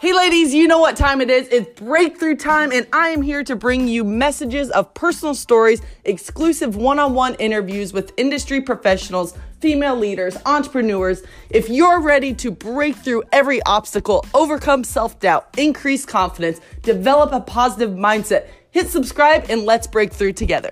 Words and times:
Hey, 0.00 0.12
ladies, 0.12 0.54
you 0.54 0.68
know 0.68 0.78
what 0.78 0.96
time 0.96 1.20
it 1.20 1.28
is. 1.28 1.48
It's 1.48 1.80
breakthrough 1.80 2.36
time, 2.36 2.70
and 2.70 2.86
I 2.92 3.08
am 3.08 3.20
here 3.20 3.42
to 3.42 3.56
bring 3.56 3.88
you 3.88 4.04
messages 4.04 4.70
of 4.70 4.94
personal 4.94 5.34
stories, 5.34 5.82
exclusive 6.04 6.76
one 6.76 7.00
on 7.00 7.14
one 7.14 7.34
interviews 7.40 7.92
with 7.92 8.12
industry 8.16 8.60
professionals, 8.60 9.36
female 9.58 9.96
leaders, 9.96 10.36
entrepreneurs. 10.46 11.24
If 11.50 11.68
you're 11.68 12.00
ready 12.00 12.32
to 12.34 12.52
break 12.52 12.94
through 12.94 13.24
every 13.32 13.60
obstacle, 13.64 14.24
overcome 14.34 14.84
self 14.84 15.18
doubt, 15.18 15.48
increase 15.58 16.06
confidence, 16.06 16.60
develop 16.82 17.32
a 17.32 17.40
positive 17.40 17.90
mindset, 17.90 18.46
hit 18.70 18.90
subscribe, 18.90 19.46
and 19.48 19.64
let's 19.64 19.88
break 19.88 20.12
through 20.12 20.34
together. 20.34 20.70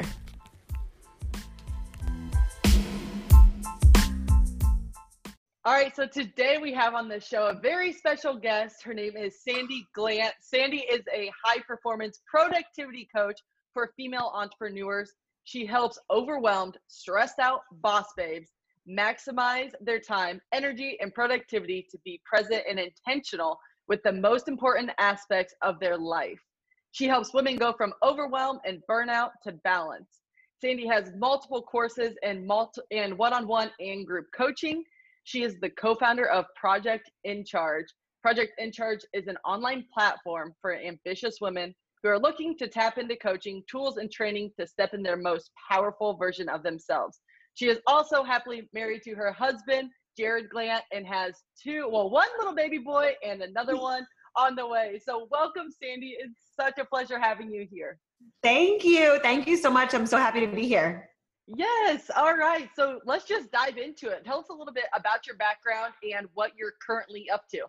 All 5.67 5.73
right, 5.73 5.97
so 5.97 6.07
today 6.07 6.59
we 6.63 6.73
have 6.75 6.95
on 6.95 7.09
the 7.09 7.19
show 7.19 7.49
a 7.49 7.61
very 7.61 7.93
special 7.93 8.37
guest. 8.37 8.85
Her 8.85 8.95
name 8.95 9.17
is 9.17 9.43
Sandy 9.43 9.85
Glant. 9.97 10.33
Sandy 10.41 10.87
is 10.89 11.01
a 11.13 11.29
high 11.45 11.59
performance 11.59 12.21
productivity 12.25 13.09
coach 13.13 13.41
for 13.75 13.91
female 13.97 14.31
entrepreneurs. 14.33 15.13
She 15.43 15.67
helps 15.67 15.99
overwhelmed, 16.09 16.79
stressed 16.87 17.41
out 17.41 17.63
boss 17.83 18.07
babes 18.17 18.53
maximize 18.89 19.73
their 19.81 19.99
time, 19.99 20.41
energy, 20.53 20.99
and 21.01 21.13
productivity 21.13 21.85
to 21.91 21.99
be 22.05 22.21
present 22.25 22.63
and 22.71 22.79
intentional 22.79 23.59
with 23.89 24.01
the 24.05 24.13
most 24.13 24.47
important 24.47 24.93
aspects 25.01 25.53
of 25.63 25.81
their 25.81 25.99
life. 25.99 26.39
She 26.93 27.09
helps 27.09 27.35
women 27.35 27.57
go 27.57 27.73
from 27.73 27.93
overwhelm 28.05 28.61
and 28.65 28.81
burnout 28.89 29.31
to 29.43 29.51
balance. 29.65 30.21
Sandy 30.61 30.87
has 30.87 31.11
multiple 31.19 31.63
courses 31.63 32.15
and 32.23 32.47
multi- 32.47 32.83
and 32.93 33.19
one-on-one 33.19 33.73
and 33.81 34.07
group 34.07 34.27
coaching 34.33 34.85
she 35.27 35.43
is 35.43 35.59
the 35.61 35.71
co 35.71 35.97
founder 35.97 36.29
of 36.29 36.47
Project 36.55 37.11
In 37.25 37.45
Charge. 37.45 37.87
Project 38.23 38.53
In 38.59 38.71
Charge 38.71 39.01
is 39.13 39.27
an 39.27 39.37
online 39.45 39.85
platform 39.93 40.55
for 40.63 40.77
ambitious 40.77 41.39
women 41.41 41.75
who 42.03 42.11
are 42.11 42.19
looking 42.19 42.57
to 42.59 42.69
tap 42.69 42.97
into 42.97 43.17
coaching, 43.17 43.65
tools, 43.69 43.97
and 43.97 44.11
training 44.11 44.53
to 44.59 44.67
step 44.69 44.95
in 44.95 45.03
their 45.03 45.17
most 45.17 45.51
powerful 45.69 46.17
version 46.17 46.49
of 46.49 46.63
themselves. 46.63 47.19
She 47.55 47.67
is 47.67 47.81
also 47.89 48.23
happily 48.23 48.69
married 48.73 49.03
to 49.03 49.15
her 49.15 49.33
husband, 49.33 49.91
Jared 50.17 50.49
Glant, 50.49 50.85
and 50.93 51.05
has 51.05 51.35
two, 51.61 51.89
well, 51.91 52.09
one 52.09 52.29
little 52.39 52.55
baby 52.55 52.79
boy 52.79 53.11
and 53.27 53.43
another 53.43 53.77
one 53.81 54.07
on 54.37 54.55
the 54.55 54.67
way. 54.67 55.01
So, 55.05 55.27
welcome, 55.33 55.67
Sandy. 55.83 56.15
It's 56.21 56.39
such 56.59 56.79
a 56.79 56.85
pleasure 56.85 57.19
having 57.19 57.51
you 57.51 57.67
here. 57.69 57.99
Thank 58.45 58.85
you. 58.85 59.19
Thank 59.25 59.49
you 59.49 59.57
so 59.57 59.73
much. 59.73 59.93
I'm 59.93 60.07
so 60.07 60.19
happy 60.19 60.39
to 60.39 60.47
be 60.47 60.69
here. 60.69 61.11
Yes. 61.47 62.11
All 62.15 62.37
right. 62.37 62.69
So 62.75 63.01
let's 63.05 63.25
just 63.25 63.53
dive 63.53 63.79
into 63.79 64.09
it. 64.09 64.25
Tell 64.25 64.41
us 64.41 64.47
a 64.51 64.53
little 64.53 64.73
bit 64.73 64.87
about 64.95 65.27
your 65.27 65.37
background 65.37 65.93
and 66.13 66.29
what 66.35 66.53
you're 66.57 66.75
currently 66.85 67.31
up 67.31 67.49
to. 67.51 67.67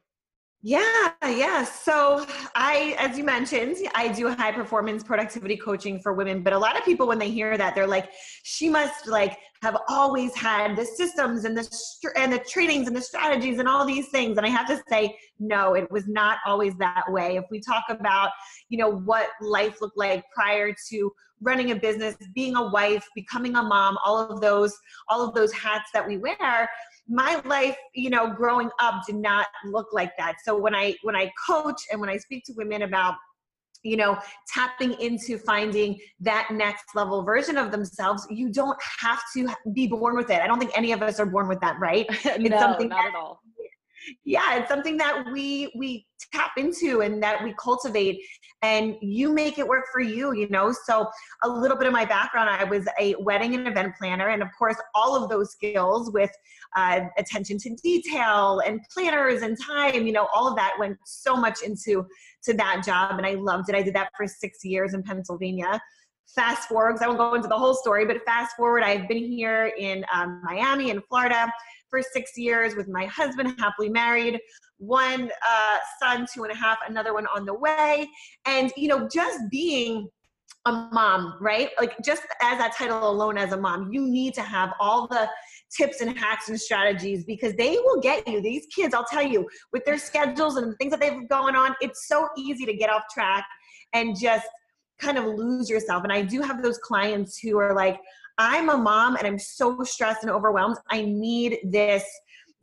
Yeah, 0.63 1.11
yeah. 1.23 1.63
So 1.63 2.25
I, 2.55 2.95
as 2.97 3.15
you 3.15 3.23
mentioned, 3.23 3.77
I 3.93 4.07
do 4.07 4.29
high 4.29 4.51
performance 4.51 5.03
productivity 5.03 5.55
coaching 5.55 5.99
for 5.99 6.13
women. 6.13 6.41
But 6.41 6.53
a 6.53 6.57
lot 6.57 6.75
of 6.75 6.83
people, 6.83 7.07
when 7.07 7.19
they 7.19 7.29
hear 7.29 7.57
that, 7.57 7.75
they're 7.75 7.85
like, 7.85 8.09
she 8.41 8.67
must 8.67 9.07
like 9.07 9.37
have 9.61 9.77
always 9.87 10.35
had 10.35 10.75
the 10.75 10.83
systems 10.83 11.45
and 11.45 11.55
the 11.55 12.11
and 12.15 12.33
the 12.33 12.39
trainings 12.39 12.87
and 12.87 12.95
the 12.97 13.01
strategies 13.01 13.59
and 13.59 13.67
all 13.67 13.85
these 13.85 14.09
things. 14.09 14.37
And 14.37 14.47
I 14.47 14.49
have 14.49 14.67
to 14.67 14.81
say, 14.89 15.15
no, 15.39 15.75
it 15.75 15.89
was 15.91 16.07
not 16.07 16.39
always 16.45 16.75
that 16.77 17.03
way. 17.09 17.37
If 17.37 17.45
we 17.51 17.59
talk 17.59 17.83
about, 17.89 18.31
you 18.69 18.79
know, 18.79 18.89
what 18.89 19.29
life 19.39 19.79
looked 19.79 19.97
like 19.97 20.23
prior 20.33 20.73
to 20.89 21.11
running 21.39 21.69
a 21.69 21.75
business, 21.75 22.15
being 22.33 22.55
a 22.55 22.67
wife, 22.69 23.07
becoming 23.13 23.55
a 23.55 23.61
mom, 23.61 23.95
all 24.03 24.17
of 24.17 24.41
those, 24.41 24.75
all 25.07 25.27
of 25.27 25.35
those 25.35 25.53
hats 25.53 25.91
that 25.93 26.07
we 26.07 26.17
wear 26.17 26.67
my 27.07 27.41
life 27.45 27.77
you 27.93 28.09
know 28.09 28.33
growing 28.33 28.69
up 28.79 29.05
did 29.05 29.15
not 29.15 29.47
look 29.65 29.87
like 29.93 30.11
that. 30.17 30.35
So 30.43 30.57
when 30.57 30.75
i 30.75 30.95
when 31.03 31.15
i 31.15 31.31
coach 31.47 31.81
and 31.91 31.99
when 32.01 32.09
i 32.09 32.17
speak 32.17 32.43
to 32.45 32.53
women 32.53 32.83
about 32.83 33.15
you 33.83 33.95
know 33.95 34.17
tapping 34.53 34.93
into 34.99 35.37
finding 35.37 35.99
that 36.19 36.49
next 36.51 36.85
level 36.95 37.23
version 37.23 37.57
of 37.57 37.71
themselves 37.71 38.25
you 38.29 38.51
don't 38.51 38.77
have 38.99 39.21
to 39.35 39.47
be 39.73 39.87
born 39.87 40.15
with 40.15 40.29
it. 40.29 40.41
I 40.41 40.47
don't 40.47 40.59
think 40.59 40.77
any 40.77 40.91
of 40.91 41.01
us 41.01 41.19
are 41.19 41.25
born 41.25 41.47
with 41.47 41.59
that 41.61 41.79
right? 41.79 42.05
It's 42.25 42.49
no, 42.49 42.59
something 42.59 42.89
not 42.89 42.97
that, 42.97 43.09
at 43.09 43.15
all 43.15 43.41
yeah 44.23 44.55
it's 44.55 44.69
something 44.69 44.97
that 44.97 45.25
we 45.31 45.71
we 45.77 46.05
tap 46.33 46.51
into 46.57 47.01
and 47.01 47.21
that 47.21 47.43
we 47.43 47.53
cultivate 47.59 48.19
and 48.61 48.95
you 49.01 49.31
make 49.31 49.59
it 49.59 49.67
work 49.67 49.85
for 49.93 50.01
you 50.01 50.33
you 50.33 50.49
know? 50.49 50.73
So 50.85 51.07
a 51.43 51.49
little 51.49 51.77
bit 51.77 51.87
of 51.87 51.93
my 51.93 52.05
background 52.05 52.49
i 52.49 52.63
was 52.63 52.87
a 52.99 53.15
wedding 53.19 53.55
and 53.55 53.67
event 53.67 53.93
planner 53.99 54.29
and 54.29 54.41
of 54.41 54.49
course 54.57 54.77
all 54.95 55.21
of 55.21 55.29
those 55.29 55.51
skills 55.51 56.11
with 56.11 56.31
uh, 56.75 57.01
attention 57.17 57.57
to 57.59 57.75
detail 57.75 58.61
and 58.65 58.79
planners 58.93 59.41
and 59.41 59.57
time 59.61 60.05
you 60.05 60.13
know 60.13 60.27
all 60.33 60.47
of 60.47 60.55
that 60.55 60.73
went 60.79 60.97
so 61.05 61.35
much 61.35 61.61
into 61.61 62.05
to 62.43 62.53
that 62.53 62.83
job 62.85 63.17
and 63.17 63.25
i 63.25 63.33
loved 63.33 63.69
it. 63.69 63.75
I 63.75 63.81
did 63.81 63.95
that 63.95 64.09
for 64.15 64.27
six 64.27 64.63
years 64.63 64.93
in 64.93 65.03
pennsylvania 65.03 65.79
fast 66.27 66.67
forward 66.67 66.93
because 66.93 67.03
i 67.03 67.07
won't 67.07 67.17
go 67.17 67.33
into 67.33 67.47
the 67.47 67.57
whole 67.57 67.73
story 67.73 68.05
but 68.05 68.23
fast 68.25 68.55
forward 68.55 68.83
i've 68.83 69.07
been 69.07 69.23
here 69.23 69.71
in 69.77 70.05
um, 70.13 70.41
miami 70.43 70.91
and 70.91 71.01
florida 71.09 71.51
for 71.89 72.01
six 72.01 72.37
years 72.37 72.75
with 72.75 72.87
my 72.87 73.05
husband, 73.05 73.55
happily 73.59 73.89
married, 73.89 74.39
one 74.77 75.31
uh, 75.47 75.77
son, 76.01 76.27
two 76.33 76.43
and 76.43 76.51
a 76.51 76.55
half, 76.55 76.77
another 76.87 77.13
one 77.13 77.27
on 77.35 77.45
the 77.45 77.53
way. 77.53 78.07
And, 78.45 78.71
you 78.75 78.87
know, 78.87 79.07
just 79.07 79.39
being 79.49 80.09
a 80.65 80.89
mom, 80.91 81.35
right? 81.39 81.69
Like 81.79 81.95
just 82.03 82.23
as 82.41 82.57
that 82.57 82.75
title 82.75 83.09
alone 83.09 83.37
as 83.37 83.53
a 83.53 83.57
mom, 83.57 83.91
you 83.91 84.01
need 84.01 84.33
to 84.35 84.41
have 84.41 84.73
all 84.79 85.07
the 85.07 85.29
tips 85.75 86.01
and 86.01 86.17
hacks 86.17 86.49
and 86.49 86.59
strategies 86.59 87.23
because 87.23 87.53
they 87.53 87.77
will 87.77 88.01
get 88.01 88.27
you. 88.27 88.41
These 88.41 88.67
kids, 88.75 88.93
I'll 88.93 89.05
tell 89.05 89.25
you, 89.25 89.47
with 89.71 89.85
their 89.85 89.97
schedules 89.97 90.57
and 90.57 90.71
the 90.71 90.75
things 90.75 90.91
that 90.91 90.99
they've 90.99 91.27
going 91.29 91.55
on, 91.55 91.75
it's 91.81 92.07
so 92.07 92.27
easy 92.37 92.65
to 92.65 92.73
get 92.73 92.89
off 92.89 93.03
track 93.13 93.45
and 93.93 94.17
just 94.19 94.47
kind 94.99 95.17
of 95.17 95.25
lose 95.25 95.69
yourself. 95.69 96.03
And 96.03 96.11
I 96.11 96.21
do 96.21 96.41
have 96.41 96.63
those 96.63 96.77
clients 96.77 97.37
who 97.37 97.57
are 97.57 97.73
like, 97.73 97.99
I'm 98.37 98.69
a 98.69 98.77
mom 98.77 99.15
and 99.15 99.25
I'm 99.25 99.39
so 99.39 99.83
stressed 99.83 100.23
and 100.23 100.31
overwhelmed. 100.31 100.77
I 100.89 101.01
need 101.03 101.59
this 101.63 102.03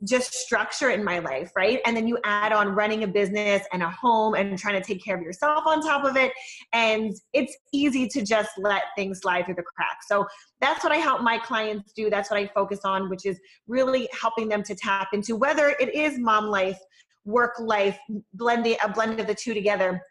just 0.03 0.33
structure 0.33 0.89
in 0.89 1.03
my 1.03 1.19
life, 1.19 1.51
right? 1.55 1.79
And 1.85 1.95
then 1.95 2.07
you 2.07 2.17
add 2.25 2.51
on 2.51 2.69
running 2.69 3.03
a 3.03 3.07
business 3.07 3.65
and 3.71 3.81
a 3.81 3.89
home 3.89 4.35
and 4.35 4.57
trying 4.57 4.79
to 4.79 4.85
take 4.85 5.03
care 5.03 5.15
of 5.15 5.21
yourself 5.21 5.65
on 5.65 5.81
top 5.81 6.03
of 6.03 6.17
it. 6.17 6.31
And 6.73 7.13
it's 7.33 7.55
easy 7.73 8.07
to 8.09 8.21
just 8.21 8.51
let 8.57 8.83
things 8.95 9.21
slide 9.21 9.45
through 9.45 9.55
the 9.55 9.63
cracks. 9.63 10.07
So 10.07 10.25
that's 10.61 10.83
what 10.83 10.91
I 10.91 10.97
help 10.97 11.21
my 11.21 11.37
clients 11.37 11.93
do. 11.93 12.09
That's 12.09 12.29
what 12.29 12.39
I 12.39 12.47
focus 12.47 12.81
on, 12.83 13.09
which 13.09 13.25
is 13.25 13.39
really 13.67 14.07
helping 14.19 14.49
them 14.49 14.63
to 14.63 14.75
tap 14.75 15.09
into 15.13 15.35
whether 15.35 15.75
it 15.79 15.93
is 15.95 16.19
mom 16.19 16.45
life, 16.45 16.79
work 17.23 17.53
life, 17.59 17.97
blending 18.33 18.75
a 18.83 18.89
blend 18.89 19.19
of 19.19 19.27
the 19.27 19.35
two 19.35 19.53
together 19.53 20.01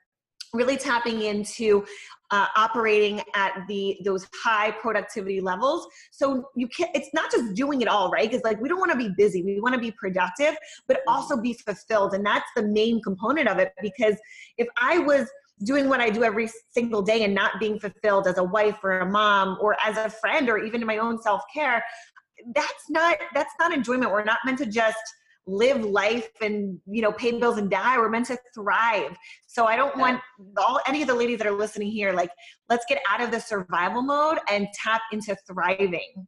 really 0.55 0.77
tapping 0.77 1.23
into 1.23 1.85
uh, 2.31 2.47
operating 2.57 3.21
at 3.35 3.65
the 3.69 3.99
those 4.05 4.27
high 4.43 4.71
productivity 4.71 5.41
levels. 5.41 5.87
So 6.11 6.49
you 6.57 6.69
can 6.69 6.89
it's 6.95 7.11
not 7.13 7.31
just 7.31 7.55
doing 7.55 7.83
it 7.83 7.89
all 7.89 8.11
right? 8.11 8.31
Because 8.31 8.45
like 8.45 8.61
we 8.61 8.69
don't 8.69 8.79
want 8.79 8.93
to 8.93 8.99
be 8.99 9.11
busy. 9.17 9.43
We 9.43 9.61
want 9.61 9.75
to 9.75 9.81
be 9.81 9.91
productive 9.93 10.57
but 10.89 10.99
mm-hmm. 10.99 11.15
also 11.15 11.37
be 11.37 11.53
fulfilled. 11.53 12.15
And 12.15 12.25
that's 12.25 12.49
the 12.57 12.63
main 12.63 13.03
component 13.03 13.49
of 13.49 13.59
it. 13.59 13.73
Because 13.83 14.17
if 14.57 14.67
i 14.81 14.99
was 14.99 15.29
doing 15.63 15.89
what 15.89 16.01
i 16.01 16.11
do 16.11 16.25
every 16.25 16.51
single 16.73 17.01
day 17.01 17.23
and 17.23 17.33
not 17.33 17.61
being 17.61 17.79
fulfilled 17.79 18.27
as 18.27 18.39
a 18.39 18.43
wife 18.43 18.79
or 18.83 18.99
a 18.99 19.07
mom 19.07 19.57
or 19.61 19.77
as 19.85 19.97
a 19.97 20.11
friend 20.11 20.51
or 20.51 20.59
even 20.59 20.81
in 20.81 20.87
my 20.87 20.99
own 20.99 21.17
self-care 21.23 21.83
that's 22.55 22.91
not 22.91 23.17
that's 23.33 23.53
not 23.59 23.73
enjoyment. 23.73 24.11
We're 24.11 24.25
not 24.25 24.39
meant 24.45 24.59
to 24.59 24.67
just 24.67 24.99
live 25.47 25.85
life 25.85 26.31
and 26.41 26.79
you 26.87 27.03
know 27.03 27.13
pay 27.13 27.39
bills 27.39 27.59
and 27.59 27.71
die 27.71 27.99
we're 27.99 28.09
meant 28.09 28.27
to 28.27 28.39
thrive. 28.55 29.17
So 29.47 29.67
i 29.67 29.77
don't 29.77 29.97
want 29.97 30.21
all 30.57 30.81
any 30.89 31.03
of 31.03 31.09
the 31.09 31.15
ladies 31.15 31.39
that 31.39 31.47
are 31.47 31.53
listening 31.53 31.91
here 31.91 32.13
like 32.13 32.31
let's 32.69 32.85
get 32.89 33.01
out 33.11 33.21
of 33.21 33.31
the 33.31 33.41
survival 33.41 34.03
mode 34.03 34.39
and 34.51 34.69
tap 34.75 35.03
into 35.13 35.37
thriving. 35.47 36.27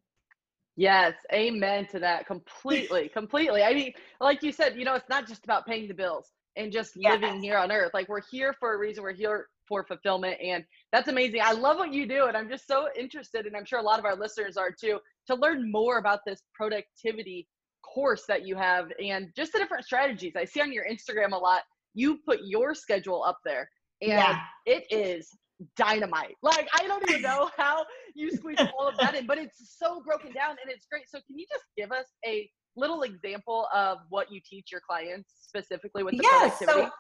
Yes 0.77 1.15
amen 1.33 1.87
to 1.93 1.99
that 2.01 2.27
completely 2.27 3.09
completely. 3.13 3.63
I 3.63 3.73
mean 3.73 3.93
like 4.21 4.43
you 4.43 4.53
said 4.53 4.77
you 4.77 4.85
know 4.85 4.95
it's 4.95 5.09
not 5.09 5.27
just 5.27 5.45
about 5.45 5.67
paying 5.67 5.89
the 5.89 5.95
bills 5.95 6.27
and 6.57 6.71
just 6.73 6.93
yes. 6.97 7.21
living 7.21 7.43
here 7.43 7.59
on 7.59 7.71
earth. 7.71 7.93
Like 7.95 8.09
we're 8.09 8.23
here 8.31 8.55
for 8.59 8.75
a 8.75 8.79
reason 8.79 9.03
we're 9.03 9.13
here 9.13 9.47
for 9.67 9.85
fulfillment 9.85 10.39
and 10.43 10.65
that's 10.93 11.09
amazing. 11.09 11.41
I 11.43 11.53
love 11.53 11.79
what 11.79 11.93
you 11.93 12.07
do 12.07 12.27
and 12.27 12.37
i'm 12.37 12.49
just 12.49 12.67
so 12.67 12.89
interested 12.97 13.47
and 13.47 13.57
i'm 13.57 13.65
sure 13.65 13.79
a 13.79 13.83
lot 13.83 13.99
of 13.99 14.05
our 14.05 14.15
listeners 14.15 14.57
are 14.57 14.71
too 14.71 15.01
to 15.27 15.35
learn 15.35 15.73
more 15.73 15.99
about 15.99 16.21
this 16.27 16.43
productivity 16.55 17.49
course 17.97 18.25
that 18.29 18.47
you 18.47 18.55
have 18.57 18.93
and 19.03 19.29
just 19.35 19.53
the 19.53 19.59
different 19.59 19.83
strategies. 19.83 20.35
I 20.37 20.45
see 20.45 20.61
on 20.61 20.71
your 20.71 20.85
Instagram 20.85 21.33
a 21.33 21.39
lot, 21.39 21.63
you 21.95 22.19
put 22.27 22.41
your 22.45 22.75
schedule 22.75 23.25
up 23.25 23.39
there 23.43 23.71
and 24.03 24.11
yeah. 24.11 24.41
it 24.67 24.85
is 24.91 25.31
dynamite. 25.79 26.35
Like 26.43 26.69
I 26.75 26.87
don't 26.87 27.09
even 27.09 27.23
know 27.23 27.51
how 27.57 27.87
you 28.15 28.31
squeeze 28.31 28.59
all 28.79 28.87
of 28.87 28.99
that 28.99 29.15
in, 29.15 29.27
but 29.27 29.39
it's 29.39 29.79
so 29.79 30.03
broken 30.05 30.35
down 30.35 30.57
and 30.63 30.71
it's 30.71 30.87
great. 30.93 31.05
So 31.09 31.21
can 31.27 31.39
you 31.39 31.47
just 31.51 31.65
give 31.75 31.91
us 31.91 32.05
a 32.27 32.47
little 32.77 33.03
example 33.03 33.67
of 33.75 33.97
what 34.11 34.31
you 34.31 34.43
teach 34.45 34.67
your 34.71 34.83
clients 34.87 35.33
specifically 35.41 36.03
with 36.03 36.19
the 36.19 36.23
yeah, 36.23 36.51
productivity? 36.51 36.81
So- 36.83 36.91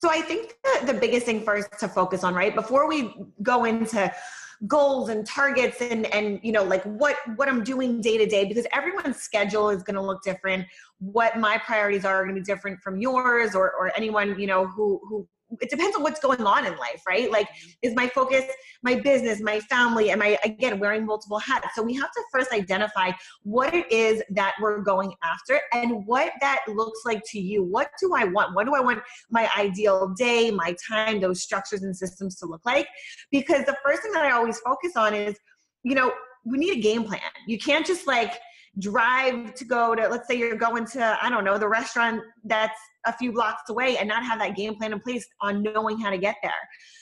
So 0.00 0.08
I 0.08 0.22
think 0.22 0.54
the, 0.62 0.92
the 0.92 0.94
biggest 0.94 1.26
thing 1.26 1.42
first 1.42 1.68
to 1.80 1.88
focus 1.88 2.22
on, 2.22 2.34
right, 2.34 2.54
before 2.54 2.86
we 2.88 3.14
go 3.42 3.64
into 3.64 4.10
goals 4.66 5.08
and 5.08 5.26
targets 5.26 5.80
and 5.80 6.06
and 6.14 6.38
you 6.42 6.52
know 6.52 6.62
like 6.62 6.84
what 6.84 7.16
what 7.34 7.48
i'm 7.48 7.64
doing 7.64 8.00
day 8.00 8.16
to 8.16 8.26
day 8.26 8.44
because 8.44 8.66
everyone's 8.72 9.16
schedule 9.16 9.70
is 9.70 9.82
going 9.82 9.96
to 9.96 10.02
look 10.02 10.22
different. 10.22 10.66
What 10.98 11.36
my 11.36 11.58
priorities 11.58 12.04
are, 12.04 12.14
are 12.14 12.24
going 12.24 12.36
to 12.36 12.40
be 12.40 12.44
different 12.44 12.80
from 12.80 13.00
yours 13.00 13.54
or 13.54 13.72
or 13.72 13.92
anyone 13.96 14.38
you 14.38 14.46
know 14.46 14.66
who 14.66 15.00
who 15.08 15.26
it 15.60 15.70
depends 15.70 15.96
on 15.96 16.02
what's 16.02 16.20
going 16.20 16.42
on 16.42 16.66
in 16.66 16.76
life, 16.76 17.02
right? 17.06 17.30
Like, 17.30 17.48
mm-hmm. 17.48 17.70
is 17.82 17.94
my 17.94 18.08
focus 18.08 18.44
my 18.82 18.96
business, 18.96 19.40
my 19.40 19.60
family? 19.60 20.10
Am 20.10 20.22
I, 20.22 20.38
again, 20.44 20.78
wearing 20.78 21.06
multiple 21.06 21.38
hats? 21.38 21.68
So 21.74 21.82
we 21.82 21.94
have 21.94 22.10
to 22.10 22.22
first 22.32 22.52
identify 22.52 23.12
what 23.42 23.74
it 23.74 23.90
is 23.90 24.22
that 24.30 24.54
we're 24.60 24.80
going 24.80 25.14
after 25.22 25.60
and 25.72 26.04
what 26.06 26.32
that 26.40 26.60
looks 26.68 27.00
like 27.04 27.22
to 27.26 27.40
you. 27.40 27.62
What 27.62 27.90
do 28.00 28.14
I 28.14 28.24
want? 28.24 28.54
What 28.54 28.66
do 28.66 28.74
I 28.74 28.80
want 28.80 29.00
my 29.30 29.48
ideal 29.56 30.08
day, 30.16 30.50
my 30.50 30.74
time, 30.88 31.20
those 31.20 31.42
structures 31.42 31.82
and 31.82 31.96
systems 31.96 32.36
to 32.36 32.46
look 32.46 32.64
like? 32.64 32.88
Because 33.30 33.64
the 33.64 33.76
first 33.84 34.02
thing 34.02 34.12
that 34.12 34.24
I 34.24 34.32
always 34.32 34.58
focus 34.60 34.92
on 34.96 35.14
is, 35.14 35.36
you 35.84 35.94
know, 35.94 36.12
we 36.44 36.58
need 36.58 36.76
a 36.76 36.80
game 36.80 37.04
plan. 37.04 37.20
You 37.46 37.58
can't 37.58 37.86
just 37.86 38.06
like, 38.06 38.32
drive 38.78 39.54
to 39.54 39.64
go 39.64 39.94
to 39.94 40.08
let's 40.08 40.26
say 40.26 40.34
you're 40.34 40.56
going 40.56 40.86
to 40.86 41.18
i 41.22 41.28
don't 41.28 41.44
know 41.44 41.58
the 41.58 41.68
restaurant 41.68 42.22
that's 42.44 42.78
a 43.06 43.12
few 43.12 43.32
blocks 43.32 43.68
away 43.68 43.96
and 43.98 44.08
not 44.08 44.24
have 44.24 44.38
that 44.38 44.56
game 44.56 44.76
plan 44.76 44.92
in 44.92 45.00
place 45.00 45.26
on 45.40 45.62
knowing 45.62 45.98
how 45.98 46.10
to 46.10 46.18
get 46.18 46.36
there. 46.42 46.52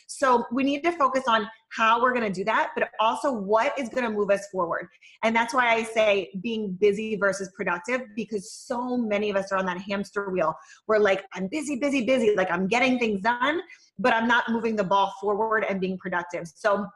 So 0.07 0.45
we 0.53 0.65
need 0.65 0.83
to 0.83 0.93
focus 0.93 1.25
on 1.29 1.47
how 1.69 2.03
we're 2.03 2.13
going 2.13 2.27
to 2.27 2.33
do 2.33 2.45
that 2.45 2.71
but 2.75 2.89
also 2.99 3.33
what 3.33 3.79
is 3.79 3.89
going 3.89 4.03
to 4.05 4.11
move 4.11 4.31
us 4.31 4.47
forward. 4.51 4.89
And 5.23 5.35
that's 5.37 5.55
why 5.55 5.73
i 5.73 5.83
say 5.83 6.31
being 6.43 6.73
busy 6.81 7.17
versus 7.17 7.51
productive 7.55 8.03
because 8.17 8.53
so 8.53 8.97
many 8.97 9.31
of 9.31 9.37
us 9.37 9.53
are 9.53 9.59
on 9.59 9.67
that 9.67 9.79
hamster 9.79 10.31
wheel. 10.31 10.55
We're 10.89 10.99
like 10.99 11.25
i'm 11.35 11.47
busy 11.49 11.77
busy 11.77 12.05
busy 12.05 12.35
like 12.35 12.51
i'm 12.51 12.67
getting 12.67 12.99
things 12.99 13.21
done 13.21 13.61
but 13.99 14.15
i'm 14.15 14.27
not 14.27 14.49
moving 14.49 14.75
the 14.75 14.85
ball 14.85 15.13
forward 15.21 15.65
and 15.69 15.81
being 15.81 15.99
productive. 15.99 16.49
So 16.49 16.87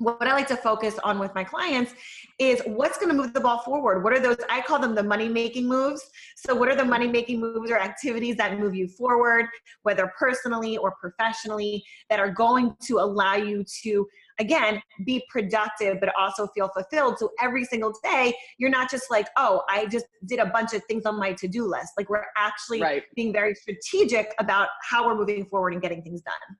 what 0.00 0.26
I 0.26 0.32
like 0.32 0.48
to 0.48 0.56
focus 0.56 0.98
on 1.04 1.18
with 1.18 1.34
my 1.34 1.44
clients 1.44 1.92
is 2.38 2.62
what's 2.64 2.96
going 2.96 3.10
to 3.10 3.14
move 3.14 3.34
the 3.34 3.40
ball 3.40 3.58
forward. 3.58 4.02
What 4.02 4.14
are 4.14 4.18
those? 4.18 4.38
I 4.48 4.62
call 4.62 4.78
them 4.78 4.94
the 4.94 5.02
money 5.02 5.28
making 5.28 5.68
moves. 5.68 6.02
So, 6.36 6.54
what 6.54 6.70
are 6.70 6.74
the 6.74 6.84
money 6.84 7.06
making 7.06 7.38
moves 7.38 7.70
or 7.70 7.78
activities 7.78 8.36
that 8.36 8.58
move 8.58 8.74
you 8.74 8.88
forward, 8.88 9.46
whether 9.82 10.10
personally 10.18 10.78
or 10.78 10.92
professionally, 10.92 11.84
that 12.08 12.18
are 12.18 12.30
going 12.30 12.74
to 12.86 12.98
allow 12.98 13.34
you 13.34 13.62
to, 13.82 14.06
again, 14.38 14.80
be 15.04 15.22
productive, 15.28 16.00
but 16.00 16.10
also 16.18 16.46
feel 16.54 16.70
fulfilled. 16.70 17.18
So, 17.18 17.30
every 17.38 17.64
single 17.64 17.92
day, 18.02 18.34
you're 18.56 18.70
not 18.70 18.90
just 18.90 19.10
like, 19.10 19.28
oh, 19.36 19.62
I 19.68 19.84
just 19.86 20.06
did 20.24 20.38
a 20.38 20.46
bunch 20.46 20.72
of 20.72 20.82
things 20.84 21.04
on 21.04 21.18
my 21.18 21.34
to 21.34 21.46
do 21.46 21.66
list. 21.66 21.92
Like, 21.98 22.08
we're 22.08 22.24
actually 22.38 22.80
right. 22.80 23.02
being 23.14 23.34
very 23.34 23.54
strategic 23.54 24.34
about 24.38 24.68
how 24.82 25.06
we're 25.06 25.16
moving 25.16 25.44
forward 25.44 25.74
and 25.74 25.82
getting 25.82 26.02
things 26.02 26.22
done. 26.22 26.56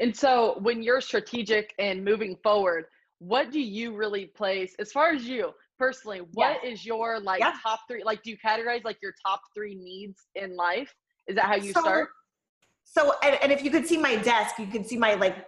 And 0.00 0.14
so 0.14 0.58
when 0.60 0.82
you're 0.82 1.00
strategic 1.00 1.74
and 1.78 2.04
moving 2.04 2.36
forward, 2.42 2.86
what 3.18 3.50
do 3.50 3.60
you 3.60 3.94
really 3.94 4.26
place 4.26 4.74
as 4.78 4.92
far 4.92 5.10
as 5.10 5.24
you 5.24 5.52
personally, 5.78 6.22
What 6.32 6.62
is 6.64 6.84
your 6.84 7.20
like 7.20 7.40
yeah. 7.40 7.54
top 7.62 7.80
three 7.88 8.02
like 8.04 8.22
do 8.22 8.30
you 8.30 8.38
categorize 8.44 8.84
like 8.84 8.98
your 9.02 9.12
top 9.26 9.40
three 9.54 9.74
needs 9.74 10.26
in 10.34 10.56
life? 10.56 10.92
Is 11.26 11.36
that 11.36 11.46
how 11.46 11.56
you 11.56 11.72
so, 11.72 11.80
start? 11.80 12.08
So 12.84 13.14
and, 13.22 13.38
and 13.42 13.52
if 13.52 13.62
you 13.62 13.70
could 13.70 13.86
see 13.86 13.98
my 13.98 14.16
desk, 14.16 14.58
you 14.58 14.66
could 14.66 14.86
see 14.86 14.96
my 14.96 15.14
like 15.14 15.46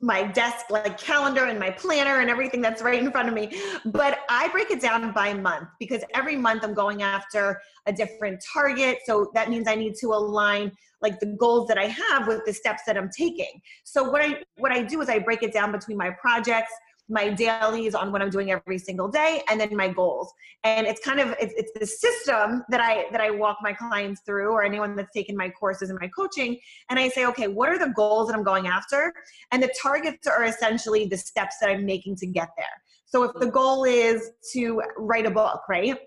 my 0.00 0.22
desk 0.22 0.66
like 0.70 0.98
calendar 0.98 1.44
and 1.44 1.58
my 1.58 1.70
planner 1.70 2.20
and 2.20 2.30
everything 2.30 2.60
that's 2.60 2.80
right 2.82 3.02
in 3.02 3.10
front 3.10 3.28
of 3.28 3.34
me. 3.34 3.60
But 3.86 4.20
i 4.28 4.48
break 4.48 4.70
it 4.70 4.80
down 4.80 5.12
by 5.12 5.34
month 5.34 5.68
because 5.78 6.02
every 6.14 6.36
month 6.36 6.64
i'm 6.64 6.74
going 6.74 7.02
after 7.02 7.60
a 7.86 7.92
different 7.92 8.42
target. 8.52 8.98
So 9.04 9.30
that 9.34 9.50
means 9.50 9.68
i 9.68 9.74
need 9.74 9.94
to 9.96 10.08
align 10.08 10.72
like 11.02 11.18
the 11.18 11.34
goals 11.38 11.66
that 11.68 11.78
i 11.78 11.86
have 11.86 12.26
with 12.26 12.44
the 12.46 12.52
steps 12.52 12.82
that 12.86 12.96
i'm 12.96 13.10
taking. 13.16 13.60
So 13.84 14.04
what 14.10 14.22
i 14.22 14.42
what 14.58 14.72
i 14.72 14.82
do 14.82 15.00
is 15.00 15.08
i 15.08 15.18
break 15.18 15.42
it 15.42 15.52
down 15.52 15.72
between 15.72 15.96
my 15.96 16.10
projects 16.10 16.72
my 17.10 17.28
dailies 17.28 17.94
on 17.94 18.12
what 18.12 18.22
I'm 18.22 18.30
doing 18.30 18.50
every 18.50 18.78
single 18.78 19.08
day, 19.08 19.42
and 19.50 19.60
then 19.60 19.76
my 19.76 19.88
goals. 19.88 20.32
And 20.64 20.86
it's 20.86 21.00
kind 21.00 21.20
of 21.20 21.34
it's, 21.40 21.52
it's 21.56 21.72
the 21.78 21.86
system 21.86 22.62
that 22.70 22.80
I 22.80 23.06
that 23.12 23.20
I 23.20 23.30
walk 23.30 23.58
my 23.62 23.72
clients 23.72 24.22
through, 24.24 24.50
or 24.50 24.62
anyone 24.62 24.96
that's 24.96 25.12
taken 25.12 25.36
my 25.36 25.50
courses 25.50 25.90
and 25.90 25.98
my 26.00 26.08
coaching. 26.08 26.58
And 26.88 26.98
I 26.98 27.08
say, 27.08 27.26
okay, 27.26 27.48
what 27.48 27.68
are 27.68 27.78
the 27.78 27.92
goals 27.94 28.28
that 28.28 28.36
I'm 28.36 28.44
going 28.44 28.66
after? 28.66 29.12
And 29.52 29.62
the 29.62 29.72
targets 29.80 30.26
are 30.26 30.44
essentially 30.44 31.06
the 31.06 31.18
steps 31.18 31.56
that 31.60 31.68
I'm 31.68 31.84
making 31.84 32.16
to 32.16 32.26
get 32.26 32.48
there. 32.56 32.66
So 33.06 33.24
if 33.24 33.32
the 33.40 33.50
goal 33.50 33.84
is 33.84 34.30
to 34.52 34.82
write 34.96 35.26
a 35.26 35.30
book, 35.30 35.62
right? 35.68 35.98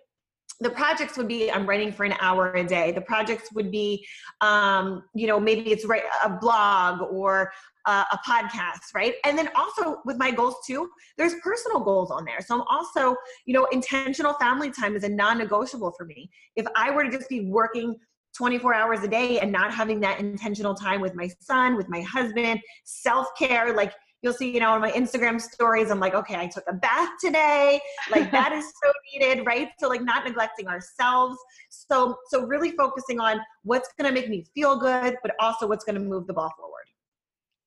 the 0.59 0.69
projects 0.69 1.17
would 1.17 1.27
be 1.27 1.51
i'm 1.51 1.67
writing 1.67 1.91
for 1.91 2.03
an 2.05 2.13
hour 2.19 2.53
a 2.53 2.63
day 2.63 2.91
the 2.91 3.01
projects 3.01 3.51
would 3.53 3.71
be 3.71 4.05
um, 4.41 5.03
you 5.13 5.27
know 5.27 5.39
maybe 5.39 5.71
it's 5.71 5.85
write 5.85 6.03
a 6.23 6.29
blog 6.29 7.01
or 7.11 7.51
uh, 7.85 8.03
a 8.11 8.17
podcast 8.27 8.93
right 8.95 9.15
and 9.25 9.37
then 9.37 9.49
also 9.55 9.97
with 10.05 10.17
my 10.17 10.31
goals 10.31 10.55
too 10.65 10.89
there's 11.17 11.33
personal 11.43 11.79
goals 11.79 12.11
on 12.11 12.23
there 12.25 12.41
so 12.41 12.55
i'm 12.55 12.61
also 12.69 13.15
you 13.45 13.53
know 13.53 13.65
intentional 13.71 14.33
family 14.35 14.71
time 14.71 14.95
is 14.95 15.03
a 15.03 15.09
non-negotiable 15.09 15.91
for 15.91 16.05
me 16.05 16.29
if 16.55 16.65
i 16.75 16.89
were 16.89 17.03
to 17.03 17.11
just 17.11 17.29
be 17.29 17.41
working 17.41 17.95
24 18.37 18.73
hours 18.73 19.03
a 19.03 19.07
day 19.07 19.39
and 19.39 19.51
not 19.51 19.71
having 19.71 19.99
that 19.99 20.19
intentional 20.19 20.73
time 20.73 21.01
with 21.01 21.13
my 21.13 21.29
son 21.39 21.75
with 21.75 21.87
my 21.89 22.01
husband 22.01 22.59
self-care 22.85 23.75
like 23.75 23.93
you'll 24.23 24.33
see, 24.33 24.51
you 24.51 24.59
know, 24.59 24.71
on 24.71 24.81
my 24.81 24.91
Instagram 24.91 25.39
stories, 25.39 25.91
I'm 25.91 25.99
like, 25.99 26.15
okay, 26.15 26.35
I 26.35 26.47
took 26.47 26.63
a 26.67 26.73
bath 26.73 27.09
today. 27.19 27.79
Like 28.09 28.31
that 28.31 28.53
is 28.53 28.63
so 28.63 28.91
needed, 29.13 29.45
right? 29.45 29.67
So 29.79 29.89
like 29.89 30.01
not 30.01 30.25
neglecting 30.25 30.67
ourselves. 30.67 31.37
So 31.69 32.15
so 32.29 32.45
really 32.45 32.71
focusing 32.71 33.19
on 33.19 33.39
what's 33.63 33.89
gonna 33.99 34.13
make 34.13 34.29
me 34.29 34.45
feel 34.55 34.79
good, 34.79 35.17
but 35.21 35.35
also 35.39 35.67
what's 35.67 35.83
gonna 35.83 35.99
move 35.99 36.25
the 36.25 36.33
ball 36.33 36.51
forward. 36.57 36.72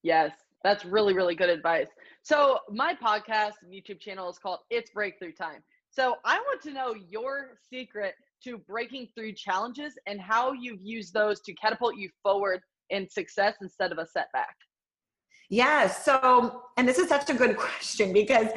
Yes, 0.06 0.30
that's 0.62 0.84
really, 0.84 1.14
really 1.14 1.34
good 1.34 1.48
advice. 1.50 1.88
So 2.22 2.60
my 2.70 2.94
podcast 2.94 3.54
and 3.64 3.72
YouTube 3.72 3.98
channel 3.98 4.30
is 4.30 4.38
called 4.38 4.60
It's 4.70 4.88
Breakthrough 4.90 5.32
Time. 5.32 5.64
So 5.90 6.14
I 6.24 6.38
want 6.38 6.62
to 6.62 6.72
know 6.72 6.94
your 6.94 7.58
secret 7.68 8.14
to 8.44 8.56
breaking 8.56 9.08
through 9.16 9.32
challenges 9.32 9.94
and 10.06 10.20
how 10.20 10.52
you've 10.52 10.80
used 10.80 11.12
those 11.12 11.40
to 11.40 11.52
catapult 11.54 11.96
you 11.96 12.08
forward 12.22 12.60
in 12.90 13.10
success 13.10 13.56
instead 13.60 13.90
of 13.90 13.98
a 13.98 14.06
setback. 14.06 14.54
Yeah. 15.48 15.86
So, 15.88 16.62
and 16.76 16.88
this 16.88 16.98
is 16.98 17.08
such 17.08 17.30
a 17.30 17.34
good 17.34 17.56
question 17.66 18.12
because 18.12 18.48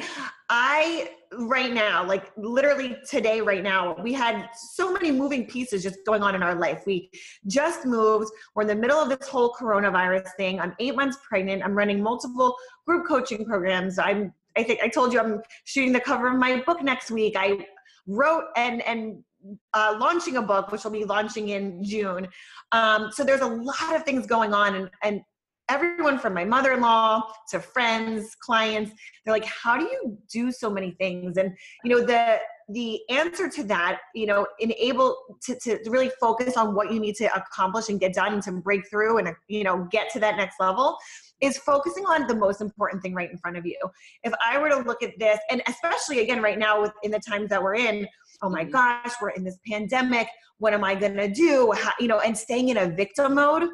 I, 0.48 1.10
right 1.32 1.72
now, 1.72 2.04
like 2.04 2.32
literally 2.36 2.96
today, 3.08 3.40
right 3.40 3.62
now, 3.62 3.96
we 4.02 4.12
had 4.12 4.48
so 4.54 4.92
many 4.92 5.12
moving 5.12 5.46
pieces 5.46 5.82
just 5.82 5.98
going 6.04 6.22
on 6.22 6.34
in 6.34 6.42
our 6.42 6.54
life. 6.54 6.82
We 6.86 7.10
just 7.46 7.86
moved. 7.86 8.30
We're 8.54 8.62
in 8.62 8.68
the 8.68 8.74
middle 8.74 8.98
of 8.98 9.08
this 9.08 9.28
whole 9.28 9.52
coronavirus 9.52 10.28
thing. 10.36 10.60
I'm 10.60 10.74
eight 10.80 10.96
months 10.96 11.18
pregnant. 11.28 11.62
I'm 11.64 11.74
running 11.74 12.02
multiple 12.02 12.56
group 12.86 13.06
coaching 13.06 13.44
programs. 13.44 13.98
I'm, 13.98 14.32
I 14.56 14.64
think 14.64 14.80
I 14.82 14.88
told 14.88 15.12
you 15.12 15.20
I'm 15.20 15.40
shooting 15.64 15.92
the 15.92 16.00
cover 16.00 16.28
of 16.28 16.36
my 16.36 16.62
book 16.66 16.82
next 16.82 17.10
week. 17.12 17.36
I 17.38 17.64
wrote 18.06 18.46
and, 18.56 18.82
and 18.82 19.22
uh, 19.74 19.96
launching 19.98 20.36
a 20.36 20.42
book, 20.42 20.72
which 20.72 20.84
will 20.84 20.90
be 20.90 21.04
launching 21.04 21.50
in 21.50 21.82
June. 21.84 22.28
Um, 22.72 23.10
so 23.12 23.24
there's 23.24 23.40
a 23.40 23.46
lot 23.46 23.94
of 23.94 24.04
things 24.04 24.26
going 24.26 24.52
on, 24.52 24.74
and, 24.74 24.90
and 25.02 25.20
everyone 25.70 26.18
from 26.18 26.34
my 26.34 26.44
mother-in-law 26.44 27.22
to 27.48 27.60
friends 27.60 28.34
clients. 28.34 28.90
They're 29.24 29.32
like 29.32 29.44
how 29.44 29.78
do 29.78 29.84
you 29.84 30.18
do 30.30 30.50
so 30.50 30.68
many 30.68 30.90
things? 30.92 31.36
And 31.38 31.56
you 31.84 31.90
know 31.90 32.04
the 32.04 32.38
the 32.72 33.00
answer 33.08 33.48
to 33.48 33.64
that 33.64 34.00
you 34.14 34.26
know 34.26 34.46
enable 34.58 35.16
to, 35.42 35.58
to 35.60 35.78
really 35.86 36.10
focus 36.20 36.56
on 36.56 36.74
what 36.74 36.92
you 36.92 37.00
need 37.00 37.14
to 37.16 37.32
accomplish 37.34 37.88
and 37.88 38.00
get 38.00 38.12
done 38.12 38.34
and 38.34 38.42
to 38.42 38.52
break 38.52 38.88
through 38.90 39.18
and 39.18 39.28
you 39.48 39.64
know 39.64 39.86
get 39.90 40.10
to 40.10 40.20
that 40.20 40.36
next 40.36 40.56
level 40.58 40.96
is 41.40 41.56
focusing 41.58 42.04
on 42.04 42.26
the 42.26 42.34
most 42.34 42.60
important 42.60 43.00
thing 43.02 43.14
right 43.14 43.30
in 43.30 43.38
front 43.38 43.56
of 43.56 43.64
you. 43.64 43.78
If 44.24 44.32
i 44.44 44.58
were 44.58 44.70
to 44.70 44.80
look 44.80 45.02
at 45.04 45.12
this 45.18 45.38
and 45.50 45.62
especially 45.68 46.20
again 46.20 46.42
right 46.42 46.58
now 46.58 46.82
with 46.82 46.92
in 47.04 47.12
the 47.12 47.20
times 47.20 47.48
that 47.50 47.62
we're 47.62 47.76
in 47.76 48.08
oh 48.42 48.50
my 48.50 48.62
mm-hmm. 48.62 48.72
gosh 48.72 49.12
we're 49.22 49.30
in 49.30 49.44
this 49.44 49.58
pandemic. 49.66 50.26
What 50.58 50.74
am 50.74 50.82
i 50.82 50.94
going 50.96 51.16
to 51.16 51.28
do? 51.28 51.72
How, 51.76 51.92
you 52.00 52.08
know 52.08 52.18
and 52.20 52.36
staying 52.36 52.70
in 52.70 52.78
a 52.78 52.88
victim 52.88 53.36
mode 53.36 53.68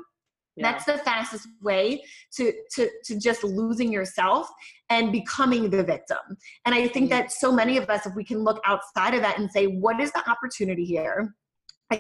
yeah. 0.57 0.73
That's 0.73 0.85
the 0.85 0.99
fastest 0.99 1.49
way 1.61 2.03
to, 2.37 2.53
to, 2.75 2.89
to 3.05 3.19
just 3.19 3.45
losing 3.45 3.93
yourself 3.93 4.49
and 4.89 5.13
becoming 5.13 5.69
the 5.69 5.83
victim. 5.83 6.19
And 6.65 6.75
I 6.75 6.89
think 6.89 7.11
mm-hmm. 7.11 7.21
that 7.21 7.33
so 7.33 7.53
many 7.53 7.77
of 7.77 7.91
us, 7.91 8.07
if 8.07 8.15
we 8.15 8.25
can 8.25 8.43
look 8.43 8.61
outside 8.65 9.15
of 9.15 9.23
that 9.23 9.39
and 9.39 9.51
say, 9.51 9.67
what 9.67 10.01
is 10.01 10.13
the 10.13 10.29
opportunity 10.29 10.85
here? 10.85 11.35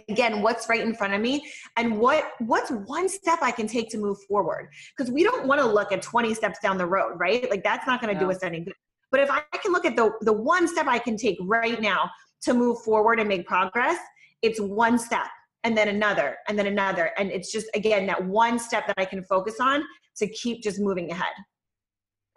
again 0.08 0.42
what's 0.42 0.68
right 0.68 0.80
in 0.80 0.94
front 0.94 1.14
of 1.14 1.20
me 1.20 1.46
and 1.76 1.96
what 1.96 2.32
what's 2.40 2.70
one 2.70 3.08
step 3.08 3.38
i 3.40 3.52
can 3.52 3.68
take 3.68 3.88
to 3.88 3.98
move 3.98 4.18
forward 4.28 4.68
because 4.96 5.12
we 5.12 5.22
don't 5.22 5.46
want 5.46 5.60
to 5.60 5.66
look 5.66 5.92
at 5.92 6.02
20 6.02 6.34
steps 6.34 6.58
down 6.60 6.76
the 6.76 6.84
road 6.84 7.12
right 7.18 7.48
like 7.50 7.62
that's 7.62 7.86
not 7.86 8.00
going 8.00 8.12
to 8.12 8.20
yeah. 8.20 8.26
do 8.26 8.30
us 8.32 8.42
any 8.42 8.58
good 8.58 8.74
but 9.12 9.20
if 9.20 9.30
i 9.30 9.40
can 9.62 9.70
look 9.70 9.84
at 9.84 9.94
the 9.94 10.10
the 10.22 10.32
one 10.32 10.66
step 10.66 10.88
i 10.88 10.98
can 10.98 11.16
take 11.16 11.38
right 11.42 11.80
now 11.80 12.10
to 12.42 12.52
move 12.52 12.80
forward 12.82 13.20
and 13.20 13.28
make 13.28 13.46
progress 13.46 13.96
it's 14.42 14.60
one 14.60 14.98
step 14.98 15.28
and 15.66 15.76
then 15.76 15.88
another 15.88 16.36
and 16.48 16.56
then 16.56 16.68
another 16.68 17.10
and 17.18 17.30
it's 17.32 17.50
just 17.50 17.66
again 17.74 18.06
that 18.06 18.24
one 18.24 18.56
step 18.56 18.86
that 18.86 18.94
i 18.98 19.04
can 19.04 19.22
focus 19.24 19.56
on 19.60 19.82
to 20.16 20.28
keep 20.28 20.62
just 20.62 20.78
moving 20.78 21.10
ahead 21.10 21.34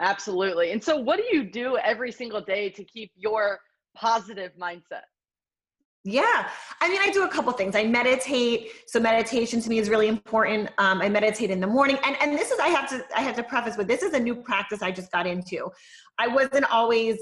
absolutely 0.01 0.71
and 0.71 0.83
so 0.83 0.97
what 0.97 1.17
do 1.17 1.25
you 1.31 1.43
do 1.43 1.77
every 1.77 2.11
single 2.11 2.41
day 2.41 2.69
to 2.69 2.83
keep 2.83 3.11
your 3.15 3.59
positive 3.95 4.51
mindset 4.59 5.07
Yeah. 6.05 6.47
I 6.81 6.87
mean, 6.89 7.01
I 7.01 7.09
do 7.11 7.23
a 7.25 7.27
couple 7.27 7.51
things. 7.51 7.75
I 7.75 7.83
meditate. 7.83 8.71
So 8.87 9.01
meditation 9.01 9.59
to 9.61 9.69
me 9.69 9.77
is 9.79 9.89
really 9.89 10.07
important. 10.07 10.69
Um, 10.77 11.01
I 11.01 11.09
meditate 11.09 11.51
in 11.51 11.59
the 11.59 11.67
morning. 11.67 11.97
And, 12.05 12.15
and 12.21 12.29
this 12.39 12.51
is, 12.51 12.59
I 12.59 12.69
have 12.69 12.89
to, 12.91 13.03
I 13.19 13.21
have 13.21 13.35
to 13.35 13.43
preface 13.43 13.75
with 13.77 13.87
this 13.87 14.01
is 14.01 14.13
a 14.13 14.19
new 14.27 14.35
practice 14.49 14.81
I 14.81 14.91
just 14.91 15.11
got 15.11 15.27
into. 15.27 15.69
I 16.17 16.27
wasn't 16.39 16.65
always, 16.71 17.15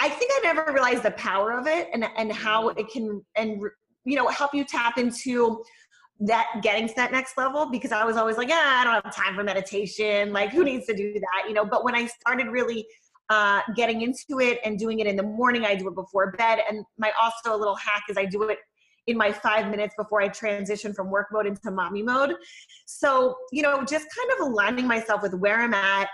I 0.00 0.10
think 0.10 0.30
I 0.36 0.40
never 0.44 0.70
realized 0.70 1.02
the 1.02 1.12
power 1.12 1.48
of 1.58 1.66
it 1.66 1.88
and, 1.94 2.04
and 2.20 2.30
how 2.30 2.68
it 2.68 2.88
can, 2.94 3.24
and, 3.36 3.62
you 4.04 4.16
know, 4.16 4.28
help 4.28 4.54
you 4.54 4.64
tap 4.64 4.98
into 4.98 5.62
that 6.20 6.46
getting 6.62 6.86
to 6.86 6.94
that 6.94 7.10
next 7.10 7.36
level 7.36 7.70
because 7.70 7.90
I 7.90 8.04
was 8.04 8.16
always 8.16 8.36
like, 8.36 8.48
yeah, 8.48 8.76
I 8.80 8.84
don't 8.84 9.04
have 9.04 9.14
time 9.14 9.34
for 9.34 9.42
meditation. 9.42 10.32
Like 10.32 10.50
who 10.50 10.64
needs 10.64 10.86
to 10.86 10.94
do 10.94 11.12
that? 11.14 11.48
You 11.48 11.54
know, 11.54 11.64
but 11.64 11.84
when 11.84 11.94
I 11.94 12.06
started 12.06 12.48
really 12.48 12.86
uh, 13.30 13.60
getting 13.74 14.02
into 14.02 14.40
it 14.40 14.60
and 14.64 14.78
doing 14.78 14.98
it 15.00 15.06
in 15.06 15.16
the 15.16 15.22
morning. 15.22 15.64
I 15.64 15.74
do 15.74 15.88
it 15.88 15.94
before 15.94 16.32
bed. 16.32 16.60
And 16.68 16.84
my 16.98 17.12
also 17.20 17.54
a 17.54 17.58
little 17.58 17.76
hack 17.76 18.02
is 18.08 18.16
I 18.16 18.24
do 18.24 18.42
it 18.44 18.58
in 19.06 19.16
my 19.16 19.32
five 19.32 19.70
minutes 19.70 19.94
before 19.98 20.22
I 20.22 20.28
transition 20.28 20.94
from 20.94 21.10
work 21.10 21.28
mode 21.32 21.46
into 21.46 21.70
mommy 21.70 22.02
mode. 22.02 22.34
So, 22.86 23.34
you 23.52 23.62
know, 23.62 23.84
just 23.84 24.06
kind 24.16 24.40
of 24.40 24.48
aligning 24.48 24.86
myself 24.86 25.22
with 25.22 25.34
where 25.34 25.60
I'm 25.60 25.74
at 25.74 26.08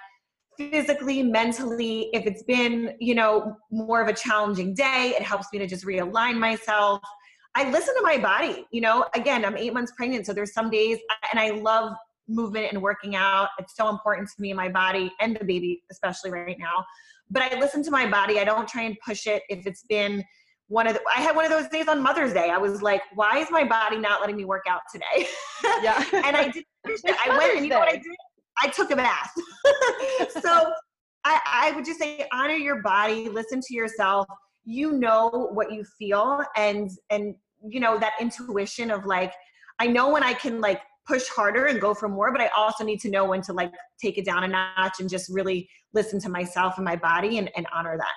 physically, 0.56 1.22
mentally. 1.22 2.10
If 2.12 2.26
it's 2.26 2.42
been, 2.42 2.94
you 2.98 3.14
know, 3.14 3.56
more 3.70 4.02
of 4.02 4.08
a 4.08 4.12
challenging 4.12 4.74
day, 4.74 5.14
it 5.16 5.22
helps 5.22 5.46
me 5.52 5.58
to 5.60 5.66
just 5.66 5.84
realign 5.84 6.38
myself. 6.38 7.00
I 7.54 7.70
listen 7.70 7.94
to 7.96 8.02
my 8.02 8.18
body. 8.18 8.66
You 8.70 8.80
know, 8.80 9.06
again, 9.14 9.44
I'm 9.44 9.56
eight 9.56 9.74
months 9.74 9.92
pregnant, 9.96 10.26
so 10.26 10.32
there's 10.32 10.52
some 10.52 10.70
days, 10.70 10.98
and 11.32 11.40
I 11.40 11.50
love 11.50 11.94
movement 12.28 12.72
and 12.72 12.80
working 12.80 13.16
out. 13.16 13.48
It's 13.58 13.76
so 13.76 13.88
important 13.88 14.28
to 14.28 14.40
me 14.40 14.50
and 14.50 14.56
my 14.56 14.68
body 14.68 15.12
and 15.20 15.36
the 15.36 15.44
baby, 15.44 15.82
especially 15.90 16.30
right 16.30 16.56
now. 16.58 16.84
But 17.30 17.42
I 17.42 17.58
listen 17.58 17.82
to 17.84 17.90
my 17.90 18.08
body. 18.08 18.38
I 18.40 18.44
don't 18.44 18.68
try 18.68 18.82
and 18.82 18.96
push 19.04 19.26
it. 19.26 19.42
If 19.48 19.66
it's 19.66 19.84
been 19.88 20.24
one 20.68 20.86
of 20.86 20.94
the, 20.94 21.00
I 21.14 21.20
had 21.20 21.34
one 21.34 21.44
of 21.44 21.50
those 21.50 21.68
days 21.68 21.88
on 21.88 22.00
Mother's 22.00 22.32
Day. 22.32 22.50
I 22.50 22.58
was 22.58 22.82
like, 22.82 23.02
why 23.14 23.38
is 23.38 23.48
my 23.50 23.64
body 23.64 23.98
not 23.98 24.20
letting 24.20 24.36
me 24.36 24.44
work 24.44 24.64
out 24.68 24.82
today? 24.92 25.28
Yeah. 25.82 26.02
and 26.12 26.36
I 26.36 26.48
did. 26.48 26.64
I 26.86 27.36
went 27.36 27.56
and 27.56 27.64
you 27.64 27.70
know 27.70 27.78
what 27.78 27.88
I 27.88 27.96
did? 27.96 28.16
I 28.62 28.68
took 28.68 28.90
a 28.90 28.96
bath. 28.96 29.30
so 30.42 30.72
I, 31.24 31.40
I 31.46 31.72
would 31.74 31.84
just 31.84 31.98
say 31.98 32.26
honor 32.32 32.54
your 32.54 32.82
body, 32.82 33.28
listen 33.28 33.60
to 33.60 33.74
yourself. 33.74 34.26
You 34.64 34.92
know 34.92 35.50
what 35.52 35.72
you 35.72 35.84
feel 35.98 36.42
and 36.56 36.90
and 37.10 37.34
you 37.68 37.80
know 37.80 37.98
that 37.98 38.12
intuition 38.20 38.90
of 38.90 39.06
like 39.06 39.32
I 39.78 39.86
know 39.86 40.10
when 40.10 40.22
I 40.22 40.34
can 40.34 40.60
like 40.60 40.80
push 41.06 41.26
harder 41.28 41.66
and 41.66 41.80
go 41.80 41.94
for 41.94 42.08
more 42.08 42.30
but 42.30 42.40
i 42.40 42.48
also 42.56 42.84
need 42.84 43.00
to 43.00 43.10
know 43.10 43.24
when 43.24 43.40
to 43.40 43.52
like 43.52 43.72
take 44.00 44.18
it 44.18 44.24
down 44.24 44.44
a 44.44 44.48
notch 44.48 45.00
and 45.00 45.08
just 45.08 45.28
really 45.32 45.68
listen 45.92 46.20
to 46.20 46.28
myself 46.28 46.76
and 46.76 46.84
my 46.84 46.94
body 46.94 47.38
and, 47.38 47.50
and 47.56 47.66
honor 47.74 47.96
that. 47.96 48.12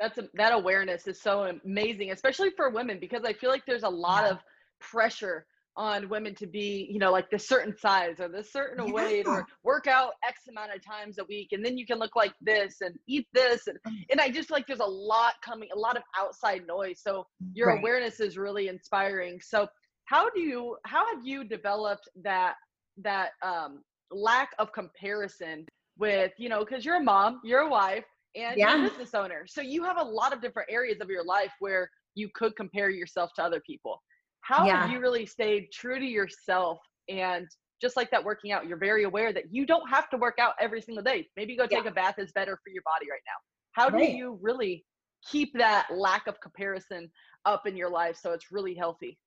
That's 0.00 0.18
a, 0.18 0.28
that 0.34 0.52
awareness 0.52 1.06
is 1.06 1.20
so 1.20 1.56
amazing 1.64 2.10
especially 2.10 2.50
for 2.50 2.70
women 2.70 2.98
because 2.98 3.22
i 3.24 3.32
feel 3.32 3.50
like 3.50 3.64
there's 3.66 3.84
a 3.84 3.88
lot 3.88 4.24
of 4.24 4.38
pressure 4.80 5.46
on 5.76 6.08
women 6.08 6.34
to 6.34 6.46
be 6.46 6.88
you 6.90 6.98
know 6.98 7.10
like 7.10 7.28
this 7.30 7.48
certain 7.48 7.76
size 7.76 8.20
or 8.20 8.28
this 8.28 8.52
certain 8.52 8.86
yeah. 8.86 8.92
weight 8.92 9.26
or 9.26 9.46
work 9.64 9.86
out 9.86 10.12
x 10.26 10.42
amount 10.48 10.72
of 10.74 10.84
times 10.84 11.18
a 11.18 11.24
week 11.24 11.48
and 11.52 11.64
then 11.64 11.76
you 11.76 11.84
can 11.84 11.98
look 11.98 12.14
like 12.14 12.32
this 12.40 12.76
and 12.80 12.96
eat 13.08 13.26
this 13.32 13.66
and, 13.66 13.78
and 14.10 14.20
i 14.20 14.30
just 14.30 14.50
like 14.50 14.66
there's 14.66 14.80
a 14.80 14.84
lot 14.84 15.34
coming 15.44 15.68
a 15.74 15.78
lot 15.78 15.96
of 15.96 16.02
outside 16.18 16.62
noise 16.66 17.00
so 17.02 17.26
your 17.54 17.68
right. 17.68 17.78
awareness 17.78 18.20
is 18.20 18.38
really 18.38 18.68
inspiring 18.68 19.40
so 19.42 19.66
how 20.04 20.30
do 20.30 20.40
you 20.40 20.76
how 20.84 21.04
have 21.12 21.26
you 21.26 21.44
developed 21.44 22.08
that 22.22 22.54
that 22.96 23.30
um 23.42 23.82
lack 24.10 24.50
of 24.58 24.72
comparison 24.72 25.66
with 25.98 26.32
you 26.38 26.48
know 26.48 26.60
because 26.64 26.84
you're 26.84 26.96
a 26.96 27.02
mom 27.02 27.40
you're 27.42 27.60
a 27.60 27.68
wife 27.68 28.04
and 28.36 28.56
yeah. 28.56 28.76
you're 28.76 28.86
a 28.86 28.88
business 28.90 29.14
owner 29.14 29.44
so 29.46 29.60
you 29.60 29.82
have 29.82 29.98
a 29.98 30.02
lot 30.02 30.32
of 30.32 30.40
different 30.40 30.68
areas 30.70 31.00
of 31.00 31.08
your 31.08 31.24
life 31.24 31.52
where 31.58 31.90
you 32.14 32.28
could 32.34 32.54
compare 32.54 32.90
yourself 32.90 33.30
to 33.34 33.42
other 33.42 33.60
people 33.66 34.00
how 34.44 34.66
yeah. 34.66 34.82
have 34.82 34.90
you 34.90 35.00
really 35.00 35.26
stayed 35.26 35.68
true 35.72 35.98
to 35.98 36.04
yourself 36.04 36.78
and 37.08 37.46
just 37.80 37.96
like 37.96 38.10
that 38.10 38.22
working 38.22 38.52
out 38.52 38.66
you're 38.66 38.78
very 38.78 39.04
aware 39.04 39.32
that 39.32 39.44
you 39.50 39.66
don't 39.66 39.88
have 39.88 40.08
to 40.10 40.16
work 40.16 40.38
out 40.40 40.52
every 40.60 40.80
single 40.80 41.02
day 41.02 41.26
maybe 41.36 41.56
go 41.56 41.66
take 41.66 41.84
yeah. 41.84 41.90
a 41.90 41.94
bath 41.94 42.14
is 42.18 42.30
better 42.32 42.58
for 42.62 42.70
your 42.70 42.82
body 42.84 43.06
right 43.10 43.22
now 43.26 43.38
how 43.72 43.88
right. 43.88 44.10
do 44.10 44.16
you 44.16 44.38
really 44.40 44.84
keep 45.30 45.52
that 45.54 45.86
lack 45.94 46.26
of 46.26 46.40
comparison 46.40 47.10
up 47.44 47.66
in 47.66 47.76
your 47.76 47.90
life 47.90 48.16
so 48.20 48.32
it's 48.32 48.52
really 48.52 48.74
healthy 48.74 49.18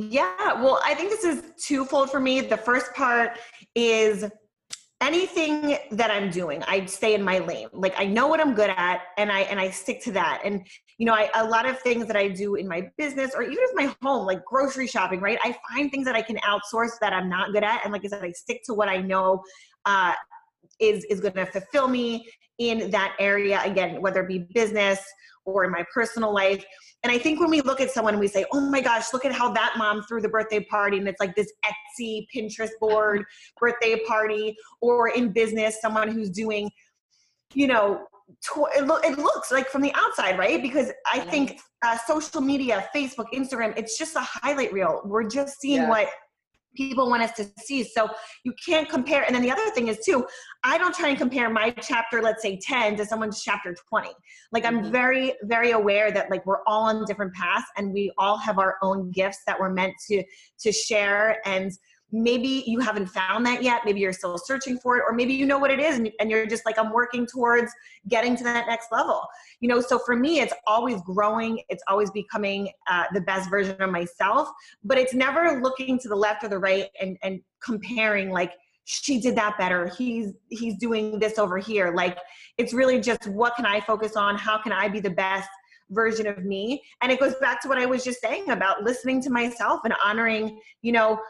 yeah, 0.00 0.52
well, 0.62 0.80
I 0.84 0.94
think 0.94 1.10
this 1.10 1.24
is 1.24 1.42
twofold 1.60 2.08
for 2.08 2.20
me. 2.20 2.40
The 2.40 2.56
first 2.56 2.94
part 2.94 3.36
is 3.74 4.30
anything 5.00 5.78
that 5.92 6.10
I'm 6.10 6.30
doing, 6.30 6.62
I 6.64 6.84
stay 6.86 7.14
in 7.14 7.22
my 7.22 7.38
lane. 7.38 7.68
Like 7.72 7.94
I 7.96 8.06
know 8.06 8.26
what 8.26 8.40
I'm 8.40 8.54
good 8.54 8.70
at 8.70 9.02
and 9.16 9.30
I 9.30 9.40
and 9.40 9.60
I 9.60 9.70
stick 9.70 10.02
to 10.04 10.12
that. 10.12 10.42
And 10.44 10.66
you 10.98 11.06
know, 11.06 11.14
I 11.14 11.30
a 11.34 11.44
lot 11.44 11.68
of 11.68 11.78
things 11.80 12.06
that 12.06 12.16
I 12.16 12.28
do 12.28 12.56
in 12.56 12.66
my 12.66 12.88
business 12.96 13.32
or 13.34 13.42
even 13.42 13.56
in 13.56 13.74
my 13.74 13.94
home, 14.02 14.26
like 14.26 14.44
grocery 14.44 14.86
shopping, 14.86 15.20
right? 15.20 15.38
I 15.42 15.56
find 15.72 15.90
things 15.90 16.04
that 16.06 16.16
I 16.16 16.22
can 16.22 16.36
outsource 16.38 16.98
that 17.00 17.12
I'm 17.12 17.28
not 17.28 17.52
good 17.52 17.62
at. 17.64 17.82
And 17.84 17.92
like 17.92 18.04
I 18.04 18.08
said, 18.08 18.24
I 18.24 18.32
stick 18.32 18.62
to 18.64 18.74
what 18.74 18.88
I 18.88 18.98
know 18.98 19.42
uh, 19.84 20.12
is 20.80 21.04
is 21.04 21.20
going 21.20 21.34
to 21.34 21.46
fulfill 21.46 21.88
me 21.88 22.28
in 22.58 22.90
that 22.90 23.14
area 23.20 23.60
again, 23.64 24.02
whether 24.02 24.22
it 24.22 24.28
be 24.28 24.40
business 24.52 25.00
or 25.44 25.64
in 25.64 25.70
my 25.70 25.84
personal 25.94 26.34
life. 26.34 26.64
And 27.04 27.12
I 27.12 27.18
think 27.18 27.38
when 27.38 27.50
we 27.50 27.60
look 27.60 27.80
at 27.80 27.90
someone 27.90 28.14
and 28.14 28.20
we 28.20 28.26
say, 28.26 28.44
oh 28.52 28.60
my 28.60 28.80
gosh, 28.80 29.12
look 29.12 29.24
at 29.24 29.32
how 29.32 29.52
that 29.52 29.74
mom 29.76 30.02
threw 30.02 30.20
the 30.20 30.28
birthday 30.28 30.60
party, 30.60 30.98
and 30.98 31.06
it's 31.06 31.20
like 31.20 31.34
this 31.36 31.52
Etsy, 31.64 32.26
Pinterest 32.34 32.70
board 32.80 33.24
birthday 33.60 34.00
party, 34.06 34.56
or 34.80 35.08
in 35.08 35.32
business, 35.32 35.80
someone 35.80 36.08
who's 36.08 36.30
doing, 36.30 36.70
you 37.54 37.68
know, 37.68 38.04
it 38.74 39.18
looks 39.18 39.50
like 39.50 39.68
from 39.68 39.80
the 39.80 39.92
outside, 39.94 40.38
right? 40.38 40.60
Because 40.60 40.90
I 41.10 41.20
think 41.20 41.60
uh, 41.82 41.96
social 42.06 42.40
media, 42.40 42.88
Facebook, 42.94 43.26
Instagram, 43.32 43.76
it's 43.76 43.96
just 43.96 44.16
a 44.16 44.20
highlight 44.20 44.72
reel. 44.72 45.00
We're 45.04 45.28
just 45.28 45.60
seeing 45.60 45.82
yeah. 45.82 45.88
what 45.88 46.08
people 46.78 47.10
want 47.10 47.22
us 47.22 47.32
to 47.32 47.46
see. 47.58 47.82
So 47.82 48.08
you 48.44 48.54
can't 48.64 48.88
compare. 48.88 49.24
And 49.24 49.34
then 49.34 49.42
the 49.42 49.50
other 49.50 49.68
thing 49.70 49.88
is 49.88 49.98
too, 49.98 50.24
I 50.62 50.78
don't 50.78 50.94
try 50.94 51.08
and 51.08 51.18
compare 51.18 51.50
my 51.50 51.70
chapter, 51.70 52.22
let's 52.22 52.40
say 52.40 52.58
10 52.62 52.96
to 52.96 53.04
someone's 53.04 53.42
chapter 53.42 53.74
20. 53.88 54.10
Like 54.52 54.64
I'm 54.64 54.82
mm-hmm. 54.82 54.92
very, 54.92 55.34
very 55.42 55.72
aware 55.72 56.12
that 56.12 56.30
like 56.30 56.46
we're 56.46 56.62
all 56.66 56.84
on 56.84 57.04
different 57.04 57.34
paths 57.34 57.66
and 57.76 57.92
we 57.92 58.12
all 58.16 58.38
have 58.38 58.58
our 58.58 58.76
own 58.80 59.10
gifts 59.10 59.40
that 59.46 59.58
we're 59.58 59.72
meant 59.72 59.94
to 60.08 60.22
to 60.60 60.72
share 60.72 61.40
and 61.44 61.72
maybe 62.10 62.64
you 62.66 62.80
haven't 62.80 63.06
found 63.06 63.44
that 63.46 63.62
yet. 63.62 63.82
Maybe 63.84 64.00
you're 64.00 64.12
still 64.12 64.38
searching 64.38 64.78
for 64.78 64.96
it 64.96 65.04
or 65.06 65.14
maybe 65.14 65.34
you 65.34 65.46
know 65.46 65.58
what 65.58 65.70
it 65.70 65.80
is 65.80 65.98
and, 65.98 66.30
you're 66.30 66.46
just 66.46 66.66
like 66.66 66.78
i'm 66.78 66.92
working 66.92 67.26
towards 67.26 67.72
getting 68.08 68.36
to 68.36 68.44
that 68.44 68.66
next 68.66 68.92
level. 68.92 69.26
You 69.60 69.68
know 69.68 69.80
so 69.80 69.98
for 69.98 70.16
me 70.16 70.40
it's 70.40 70.54
always 70.66 71.00
growing. 71.02 71.60
It's 71.68 71.82
always 71.88 72.10
becoming 72.10 72.70
uh, 72.90 73.04
the 73.12 73.20
best 73.20 73.50
version 73.50 73.80
of 73.80 73.90
myself 73.90 74.48
but 74.84 74.98
it's 74.98 75.14
never 75.14 75.60
looking 75.60 75.98
to 76.00 76.08
the 76.08 76.16
left 76.16 76.44
or 76.44 76.48
the 76.48 76.58
right 76.58 76.88
and 77.00 77.16
and 77.22 77.40
comparing 77.62 78.30
like 78.30 78.52
she 78.90 79.20
did 79.20 79.36
that 79.36 79.58
better. 79.58 79.88
He's 79.98 80.32
he's 80.48 80.76
doing 80.78 81.18
this 81.18 81.38
over 81.38 81.58
here. 81.58 81.92
Like 81.94 82.16
it's 82.56 82.72
really 82.72 83.00
just 83.00 83.26
what 83.26 83.54
can 83.54 83.66
i 83.66 83.80
focus 83.80 84.16
on? 84.16 84.36
How 84.36 84.56
can 84.56 84.72
i 84.72 84.88
be 84.88 84.98
the 84.98 85.10
best 85.10 85.48
version 85.90 86.26
of 86.26 86.42
me? 86.44 86.82
And 87.02 87.12
it 87.12 87.20
goes 87.20 87.34
back 87.40 87.60
to 87.62 87.68
what 87.68 87.76
i 87.76 87.84
was 87.84 88.02
just 88.02 88.20
saying 88.22 88.48
about 88.48 88.82
listening 88.82 89.20
to 89.22 89.30
myself 89.30 89.82
and 89.84 89.94
honoring 90.02 90.58
you 90.80 90.92
know 90.92 91.20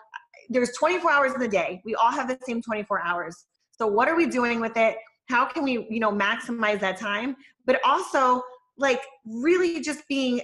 there's 0.48 0.72
24 0.76 1.10
hours 1.10 1.34
in 1.34 1.40
the 1.40 1.48
day. 1.48 1.80
We 1.84 1.94
all 1.94 2.10
have 2.10 2.28
the 2.28 2.38
same 2.46 2.62
24 2.62 3.02
hours. 3.02 3.44
So 3.70 3.86
what 3.86 4.08
are 4.08 4.16
we 4.16 4.26
doing 4.26 4.60
with 4.60 4.76
it? 4.76 4.96
How 5.28 5.44
can 5.44 5.62
we, 5.62 5.86
you 5.90 6.00
know, 6.00 6.10
maximize 6.10 6.80
that 6.80 6.98
time? 6.98 7.36
But 7.66 7.80
also 7.84 8.42
like 8.76 9.02
really 9.24 9.80
just 9.80 10.06
being 10.08 10.40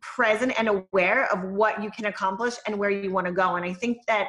present 0.00 0.52
and 0.58 0.68
aware 0.68 1.30
of 1.32 1.42
what 1.50 1.82
you 1.82 1.90
can 1.90 2.06
accomplish 2.06 2.54
and 2.66 2.78
where 2.78 2.90
you 2.90 3.10
want 3.10 3.26
to 3.26 3.32
go. 3.32 3.56
And 3.56 3.64
I 3.64 3.72
think 3.72 3.98
that 4.06 4.28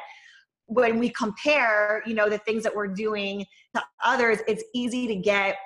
when 0.66 0.98
we 0.98 1.10
compare, 1.10 2.02
you 2.06 2.14
know, 2.14 2.28
the 2.28 2.38
things 2.38 2.62
that 2.62 2.74
we're 2.74 2.88
doing 2.88 3.44
to 3.74 3.82
others, 4.04 4.38
it's 4.46 4.64
easy 4.74 5.06
to 5.08 5.16
get 5.16 5.56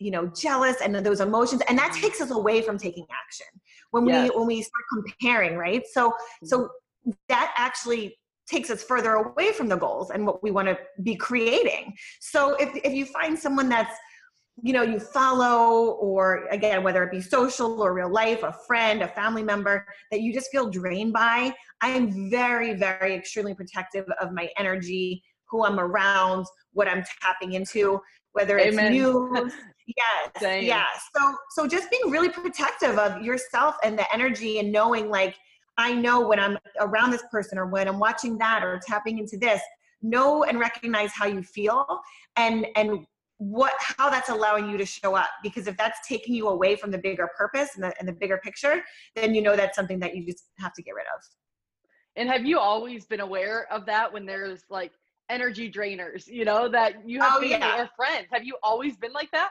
you 0.00 0.10
know 0.10 0.26
jealous 0.26 0.80
and 0.80 0.94
those 0.96 1.20
emotions 1.20 1.62
and 1.68 1.78
that 1.78 1.92
takes 1.92 2.20
us 2.20 2.32
away 2.32 2.60
from 2.60 2.76
taking 2.76 3.06
action 3.24 3.46
when 3.92 4.04
yes. 4.06 4.28
we 4.28 4.36
when 4.36 4.46
we 4.48 4.60
start 4.60 4.82
comparing 4.92 5.56
right 5.56 5.84
so 5.92 6.12
so 6.42 6.62
mm-hmm. 6.62 7.12
that 7.28 7.54
actually 7.56 8.16
takes 8.46 8.70
us 8.70 8.82
further 8.82 9.14
away 9.14 9.52
from 9.52 9.68
the 9.68 9.76
goals 9.76 10.10
and 10.10 10.26
what 10.26 10.42
we 10.42 10.50
want 10.50 10.68
to 10.68 10.78
be 11.02 11.16
creating. 11.16 11.94
So 12.20 12.54
if, 12.56 12.70
if 12.84 12.92
you 12.92 13.06
find 13.06 13.38
someone 13.38 13.68
that's 13.68 13.96
you 14.62 14.72
know 14.72 14.82
you 14.82 15.00
follow 15.00 15.92
or 15.94 16.46
again 16.50 16.84
whether 16.84 17.02
it 17.02 17.10
be 17.10 17.20
social 17.20 17.82
or 17.82 17.92
real 17.92 18.08
life 18.08 18.42
a 18.44 18.54
friend 18.66 19.02
a 19.02 19.08
family 19.08 19.42
member 19.42 19.84
that 20.12 20.20
you 20.20 20.32
just 20.32 20.48
feel 20.52 20.70
drained 20.70 21.12
by 21.12 21.52
i'm 21.80 22.30
very 22.30 22.72
very 22.72 23.14
extremely 23.14 23.52
protective 23.52 24.06
of 24.20 24.30
my 24.32 24.48
energy 24.56 25.20
who 25.50 25.64
i'm 25.64 25.80
around 25.80 26.46
what 26.72 26.86
i'm 26.86 27.02
tapping 27.20 27.54
into 27.54 28.00
whether 28.32 28.56
it's 28.56 28.78
Amen. 28.78 28.92
news 28.92 29.52
yes 29.88 30.30
Same. 30.38 30.64
yeah 30.64 30.86
so 31.16 31.34
so 31.50 31.66
just 31.66 31.90
being 31.90 32.08
really 32.08 32.28
protective 32.28 32.96
of 32.96 33.22
yourself 33.22 33.74
and 33.82 33.98
the 33.98 34.06
energy 34.14 34.60
and 34.60 34.70
knowing 34.70 35.10
like 35.10 35.34
I 35.76 35.94
know 35.94 36.26
when 36.26 36.38
I'm 36.38 36.58
around 36.80 37.10
this 37.10 37.24
person 37.30 37.58
or 37.58 37.66
when 37.66 37.88
I'm 37.88 37.98
watching 37.98 38.38
that 38.38 38.62
or 38.62 38.80
tapping 38.86 39.18
into 39.18 39.36
this, 39.36 39.60
know 40.02 40.44
and 40.44 40.58
recognize 40.58 41.10
how 41.12 41.26
you 41.26 41.42
feel 41.42 41.86
and 42.36 42.66
and 42.76 43.06
what 43.38 43.72
how 43.78 44.08
that's 44.08 44.28
allowing 44.28 44.70
you 44.70 44.78
to 44.78 44.86
show 44.86 45.14
up. 45.14 45.30
Because 45.42 45.66
if 45.66 45.76
that's 45.76 46.06
taking 46.06 46.34
you 46.34 46.48
away 46.48 46.76
from 46.76 46.90
the 46.90 46.98
bigger 46.98 47.28
purpose 47.36 47.70
and 47.74 47.84
the, 47.84 47.94
and 47.98 48.06
the 48.06 48.12
bigger 48.12 48.38
picture 48.38 48.82
then 49.16 49.34
you 49.34 49.42
know 49.42 49.56
that's 49.56 49.74
something 49.74 49.98
that 50.00 50.14
you 50.14 50.24
just 50.24 50.44
have 50.58 50.72
to 50.74 50.82
get 50.82 50.94
rid 50.94 51.06
of. 51.16 51.22
And 52.16 52.28
have 52.28 52.44
you 52.44 52.60
always 52.60 53.06
been 53.06 53.20
aware 53.20 53.66
of 53.72 53.86
that 53.86 54.12
when 54.12 54.24
there's 54.24 54.62
like 54.70 54.92
energy 55.30 55.72
drainers 55.72 56.26
you 56.26 56.44
know 56.44 56.68
that 56.68 57.08
you 57.08 57.18
have 57.20 57.34
oh, 57.36 57.40
family 57.40 57.58
yeah. 57.58 57.82
or 57.82 57.88
friends? 57.96 58.28
Have 58.32 58.44
you 58.44 58.56
always 58.62 58.96
been 58.96 59.12
like 59.12 59.30
that? 59.32 59.50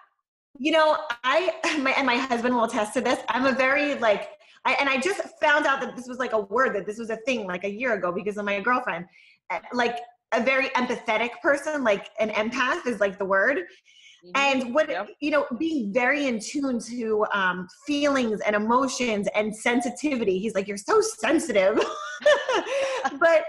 You 0.59 0.71
know 0.71 0.97
i 1.23 1.53
my 1.81 1.91
and 1.91 2.07
my 2.07 2.15
husband 2.15 2.55
will 2.55 2.65
attest 2.65 2.93
to 2.93 3.01
this. 3.01 3.19
I'm 3.27 3.45
a 3.45 3.51
very 3.53 3.95
like 3.95 4.29
I, 4.65 4.73
and 4.79 4.87
i 4.87 4.97
just 4.97 5.21
found 5.41 5.65
out 5.65 5.81
that 5.81 5.95
this 5.95 6.07
was 6.07 6.19
like 6.19 6.33
a 6.33 6.39
word 6.39 6.73
that 6.75 6.85
this 6.85 6.97
was 6.97 7.09
a 7.09 7.17
thing 7.17 7.45
like 7.45 7.63
a 7.63 7.69
year 7.69 7.93
ago 7.93 8.11
because 8.11 8.37
of 8.37 8.45
my 8.45 8.59
girlfriend 8.59 9.05
eh, 9.51 9.59
like 9.73 9.97
a 10.33 10.41
very 10.43 10.69
empathetic 10.69 11.29
person, 11.41 11.83
like 11.83 12.09
an 12.19 12.29
empath 12.29 12.85
is 12.87 12.99
like 12.99 13.17
the 13.17 13.25
word. 13.25 13.57
Mm-hmm. 13.57 14.31
And 14.35 14.73
what 14.73 14.89
yep. 14.89 15.09
you 15.19 15.31
know, 15.31 15.45
being 15.57 15.93
very 15.93 16.27
in 16.27 16.39
tune 16.39 16.79
to 16.79 17.25
um, 17.33 17.67
feelings 17.85 18.41
and 18.41 18.55
emotions 18.55 19.27
and 19.35 19.55
sensitivity. 19.55 20.39
He's 20.39 20.55
like, 20.55 20.67
"You're 20.67 20.77
so 20.77 21.01
sensitive," 21.01 21.75
but 23.19 23.43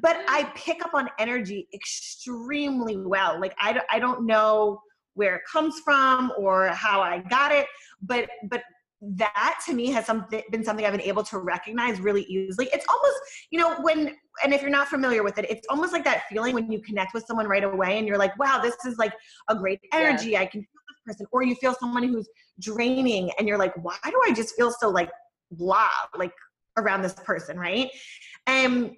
but 0.00 0.18
I 0.28 0.50
pick 0.54 0.84
up 0.84 0.94
on 0.94 1.08
energy 1.18 1.68
extremely 1.74 2.96
well. 2.96 3.40
Like 3.40 3.54
I 3.58 3.80
I 3.90 3.98
don't 3.98 4.24
know 4.24 4.80
where 5.14 5.36
it 5.36 5.42
comes 5.50 5.80
from 5.80 6.32
or 6.38 6.68
how 6.68 7.00
I 7.00 7.18
got 7.18 7.50
it, 7.50 7.66
but 8.02 8.28
but 8.50 8.62
that 9.04 9.60
to 9.66 9.74
me 9.74 9.90
has 9.90 10.06
something 10.06 10.42
been 10.52 10.64
something 10.64 10.86
I've 10.86 10.92
been 10.92 11.00
able 11.00 11.24
to 11.24 11.38
recognize 11.38 12.00
really 12.00 12.22
easily. 12.22 12.68
It's 12.72 12.86
almost, 12.88 13.18
you 13.50 13.58
know, 13.58 13.80
when 13.80 14.14
and 14.44 14.54
if 14.54 14.62
you're 14.62 14.70
not 14.70 14.86
familiar 14.86 15.24
with 15.24 15.38
it, 15.38 15.46
it's 15.50 15.66
almost 15.68 15.92
like 15.92 16.04
that 16.04 16.22
feeling 16.28 16.54
when 16.54 16.70
you 16.70 16.80
connect 16.80 17.12
with 17.12 17.24
someone 17.26 17.48
right 17.48 17.64
away 17.64 17.98
and 17.98 18.06
you're 18.06 18.16
like, 18.16 18.38
wow, 18.38 18.60
this 18.62 18.76
is 18.86 18.96
like 18.98 19.12
a 19.48 19.56
great 19.56 19.80
energy. 19.92 20.36
I 20.36 20.46
can 20.46 20.60
feel 20.60 20.68
this 21.06 21.16
person. 21.16 21.26
Or 21.32 21.42
you 21.42 21.56
feel 21.56 21.74
someone 21.74 22.04
who's 22.04 22.28
draining 22.60 23.32
and 23.38 23.48
you're 23.48 23.58
like, 23.58 23.74
why 23.82 23.96
do 24.04 24.20
I 24.24 24.32
just 24.32 24.54
feel 24.54 24.70
so 24.70 24.88
like 24.88 25.10
blah, 25.50 25.88
like 26.16 26.32
around 26.76 27.02
this 27.02 27.14
person, 27.14 27.58
right? 27.58 27.90
And 28.46 28.92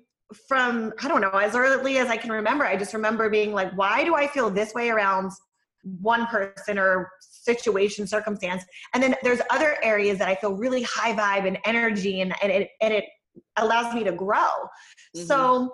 from 0.49 0.93
I 1.03 1.09
don't 1.09 1.23
know, 1.23 1.31
as 1.31 1.57
early 1.57 1.97
as 1.97 2.09
I 2.09 2.19
can 2.19 2.31
remember, 2.31 2.67
I 2.67 2.77
just 2.77 2.93
remember 2.93 3.31
being 3.31 3.55
like, 3.55 3.73
why 3.73 4.05
do 4.05 4.15
I 4.15 4.27
feel 4.27 4.51
this 4.51 4.75
way 4.75 4.91
around 4.91 5.33
one 6.01 6.27
person 6.27 6.79
or 6.79 7.11
situation 7.21 8.07
circumstance. 8.07 8.65
And 8.93 9.03
then 9.03 9.15
there's 9.23 9.41
other 9.51 9.77
areas 9.83 10.19
that 10.19 10.29
i 10.29 10.35
feel 10.35 10.55
really 10.55 10.83
high 10.83 11.13
vibe 11.13 11.47
and 11.47 11.59
energy 11.65 12.21
and, 12.21 12.35
and 12.43 12.51
it 12.51 12.71
and 12.81 12.93
it 12.93 13.05
allows 13.57 13.95
me 13.95 14.05
to 14.05 14.13
grow. 14.13 14.39
Mm-hmm. 15.17 15.27
so 15.27 15.73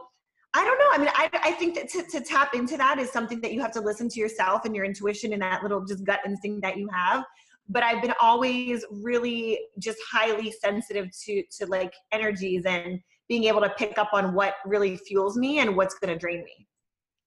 i 0.55 0.65
don't 0.65 0.79
know. 0.79 0.91
I 0.93 0.99
mean 0.99 1.11
i, 1.15 1.31
I 1.51 1.53
think 1.53 1.75
that 1.77 1.89
to, 1.91 2.03
to 2.11 2.21
tap 2.25 2.55
into 2.55 2.77
that 2.77 2.99
is 2.99 3.11
something 3.11 3.41
that 3.43 3.53
you 3.53 3.61
have 3.61 3.73
to 3.73 3.81
listen 3.81 4.09
to 4.09 4.21
yourself 4.21 4.65
and 4.65 4.75
your 4.75 4.85
intuition 4.85 5.33
and 5.33 5.43
that 5.43 5.63
little 5.63 5.85
just 5.85 6.05
gut 6.05 6.21
instinct 6.27 6.63
that 6.63 6.77
you 6.77 6.89
have. 6.93 7.25
But 7.69 7.83
i've 7.85 8.03
been 8.03 8.15
always 8.21 8.85
really 8.91 9.61
just 9.79 9.99
highly 10.11 10.53
sensitive 10.53 11.09
to 11.25 11.43
to 11.59 11.67
like 11.67 11.95
energies 12.13 12.65
and 12.67 13.01
being 13.29 13.45
able 13.45 13.61
to 13.61 13.71
pick 13.79 13.97
up 13.97 14.11
on 14.13 14.35
what 14.35 14.55
really 14.67 14.97
fuels 14.97 15.37
me 15.37 15.61
and 15.61 15.77
what's 15.77 15.95
going 16.01 16.13
to 16.13 16.19
drain 16.19 16.43
me 16.43 16.67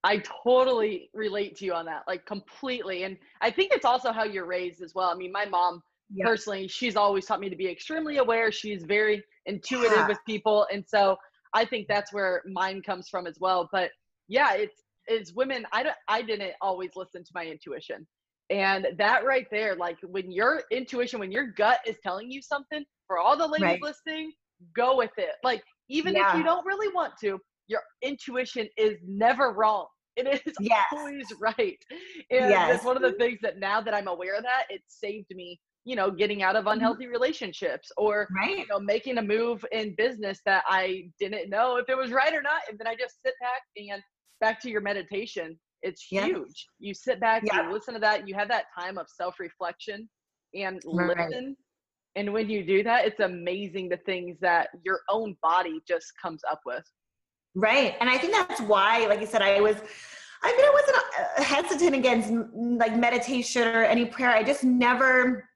I 0.03 0.21
totally 0.43 1.09
relate 1.13 1.55
to 1.57 1.65
you 1.65 1.73
on 1.73 1.85
that, 1.85 2.03
like 2.07 2.25
completely. 2.25 3.03
And 3.03 3.17
I 3.41 3.49
think 3.51 3.71
it's 3.71 3.85
also 3.85 4.11
how 4.11 4.23
you're 4.23 4.45
raised 4.45 4.81
as 4.81 4.93
well. 4.93 5.09
I 5.09 5.15
mean, 5.15 5.31
my 5.31 5.45
mom 5.45 5.81
yeah. 6.13 6.25
personally, 6.25 6.67
she's 6.67 6.95
always 6.95 7.25
taught 7.25 7.39
me 7.39 7.49
to 7.49 7.55
be 7.55 7.67
extremely 7.67 8.17
aware. 8.17 8.51
She's 8.51 8.83
very 8.83 9.23
intuitive 9.45 9.91
yeah. 9.97 10.07
with 10.07 10.17
people. 10.25 10.67
And 10.71 10.83
so 10.85 11.17
I 11.53 11.65
think 11.65 11.87
that's 11.87 12.11
where 12.11 12.43
mine 12.45 12.81
comes 12.81 13.07
from 13.09 13.27
as 13.27 13.37
well. 13.39 13.69
But 13.71 13.91
yeah, 14.27 14.53
it's 14.53 14.83
it's 15.07 15.33
women. 15.33 15.65
I 15.71 15.83
don't, 15.83 15.95
I 16.07 16.21
didn't 16.21 16.53
always 16.61 16.91
listen 16.95 17.23
to 17.23 17.31
my 17.33 17.45
intuition. 17.45 18.07
And 18.49 18.87
that 18.97 19.25
right 19.25 19.47
there, 19.51 19.75
like 19.75 19.97
when 20.03 20.31
your 20.31 20.63
intuition, 20.71 21.19
when 21.19 21.31
your 21.31 21.47
gut 21.47 21.79
is 21.85 21.97
telling 22.03 22.31
you 22.31 22.41
something, 22.41 22.83
for 23.07 23.17
all 23.17 23.37
the 23.37 23.47
ladies 23.47 23.63
right. 23.63 23.81
listening, 23.81 24.31
go 24.75 24.97
with 24.97 25.11
it. 25.17 25.35
Like 25.43 25.63
even 25.89 26.13
yeah. 26.13 26.31
if 26.31 26.37
you 26.37 26.43
don't 26.43 26.65
really 26.65 26.93
want 26.93 27.13
to, 27.21 27.39
your 27.67 27.81
intuition 28.01 28.67
is 28.77 28.97
never 29.05 29.51
wrong. 29.51 29.87
It 30.15 30.27
is 30.27 30.53
yes. 30.59 30.85
always 30.91 31.25
right. 31.39 31.77
And 32.29 32.49
yes. 32.49 32.75
it's 32.75 32.85
one 32.85 32.95
of 32.95 33.01
the 33.01 33.13
things 33.13 33.39
that 33.41 33.59
now 33.59 33.81
that 33.81 33.93
I'm 33.93 34.07
aware 34.07 34.35
of 34.35 34.43
that, 34.43 34.65
it 34.69 34.81
saved 34.87 35.33
me, 35.33 35.59
you 35.85 35.95
know, 35.95 36.11
getting 36.11 36.43
out 36.43 36.55
of 36.55 36.65
mm-hmm. 36.65 36.73
unhealthy 36.73 37.07
relationships 37.07 37.91
or 37.97 38.27
right. 38.35 38.59
you 38.59 38.67
know, 38.67 38.79
making 38.79 39.17
a 39.17 39.21
move 39.21 39.65
in 39.71 39.95
business 39.95 40.39
that 40.45 40.63
I 40.67 41.09
didn't 41.19 41.49
know 41.49 41.77
if 41.77 41.89
it 41.89 41.97
was 41.97 42.11
right 42.11 42.33
or 42.33 42.41
not. 42.41 42.61
And 42.69 42.77
then 42.77 42.87
I 42.87 42.95
just 42.95 43.15
sit 43.25 43.33
back 43.41 43.61
and 43.75 44.01
back 44.39 44.61
to 44.61 44.69
your 44.69 44.81
meditation. 44.81 45.59
It's 45.81 46.03
huge. 46.03 46.67
You 46.79 46.93
sit 46.93 47.19
back, 47.19 47.43
yeah. 47.45 47.67
you 47.67 47.73
listen 47.73 47.93
to 47.95 47.99
that, 47.99 48.27
you 48.27 48.35
have 48.35 48.47
that 48.49 48.65
time 48.77 48.97
of 48.97 49.07
self-reflection 49.09 50.09
and 50.53 50.81
right. 50.85 51.17
listen. 51.17 51.57
And 52.15 52.31
when 52.31 52.49
you 52.49 52.63
do 52.63 52.83
that, 52.83 53.05
it's 53.05 53.19
amazing 53.19 53.89
the 53.89 53.97
things 54.05 54.37
that 54.39 54.69
your 54.85 55.01
own 55.09 55.35
body 55.41 55.81
just 55.87 56.13
comes 56.21 56.41
up 56.49 56.61
with. 56.65 56.85
Right. 57.55 57.95
And 57.99 58.09
I 58.09 58.17
think 58.17 58.33
that's 58.33 58.61
why, 58.61 59.05
like 59.07 59.21
you 59.21 59.27
said, 59.27 59.41
I 59.41 59.61
was, 59.61 59.77
I 60.41 60.51
mean, 60.51 60.65
I 60.65 60.71
wasn't 60.73 60.97
uh, 60.97 61.43
hesitant 61.43 61.95
against 61.95 62.31
like 62.53 62.97
meditation 62.97 63.67
or 63.67 63.83
any 63.83 64.05
prayer. 64.05 64.31
I 64.31 64.43
just 64.43 64.63
never, 64.63 65.47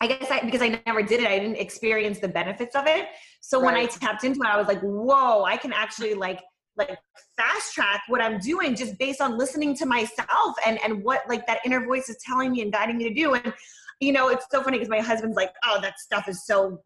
I 0.00 0.06
guess 0.06 0.30
I, 0.30 0.40
because 0.40 0.62
I 0.62 0.80
never 0.86 1.02
did 1.02 1.20
it, 1.20 1.26
I 1.26 1.38
didn't 1.38 1.56
experience 1.56 2.20
the 2.20 2.28
benefits 2.28 2.74
of 2.76 2.86
it. 2.86 3.08
So 3.40 3.60
right. 3.60 3.66
when 3.66 3.74
I 3.74 3.86
tapped 3.86 4.24
into 4.24 4.40
it, 4.40 4.46
I 4.46 4.56
was 4.56 4.68
like, 4.68 4.80
whoa, 4.80 5.44
I 5.44 5.56
can 5.56 5.72
actually 5.72 6.14
like, 6.14 6.40
like 6.76 6.96
fast 7.36 7.74
track 7.74 8.02
what 8.08 8.22
I'm 8.22 8.38
doing 8.38 8.76
just 8.76 8.96
based 8.98 9.20
on 9.20 9.36
listening 9.36 9.76
to 9.76 9.86
myself 9.86 10.54
and, 10.64 10.78
and 10.84 11.02
what 11.02 11.22
like 11.28 11.46
that 11.46 11.58
inner 11.66 11.84
voice 11.84 12.08
is 12.08 12.16
telling 12.24 12.52
me 12.52 12.62
and 12.62 12.72
guiding 12.72 12.96
me 12.96 13.08
to 13.08 13.14
do. 13.14 13.34
And, 13.34 13.52
you 13.98 14.12
know, 14.12 14.28
it's 14.28 14.46
so 14.50 14.62
funny 14.62 14.78
because 14.78 14.88
my 14.88 15.00
husband's 15.00 15.36
like, 15.36 15.52
oh, 15.66 15.80
that 15.82 15.98
stuff 15.98 16.28
is 16.28 16.46
so 16.46 16.80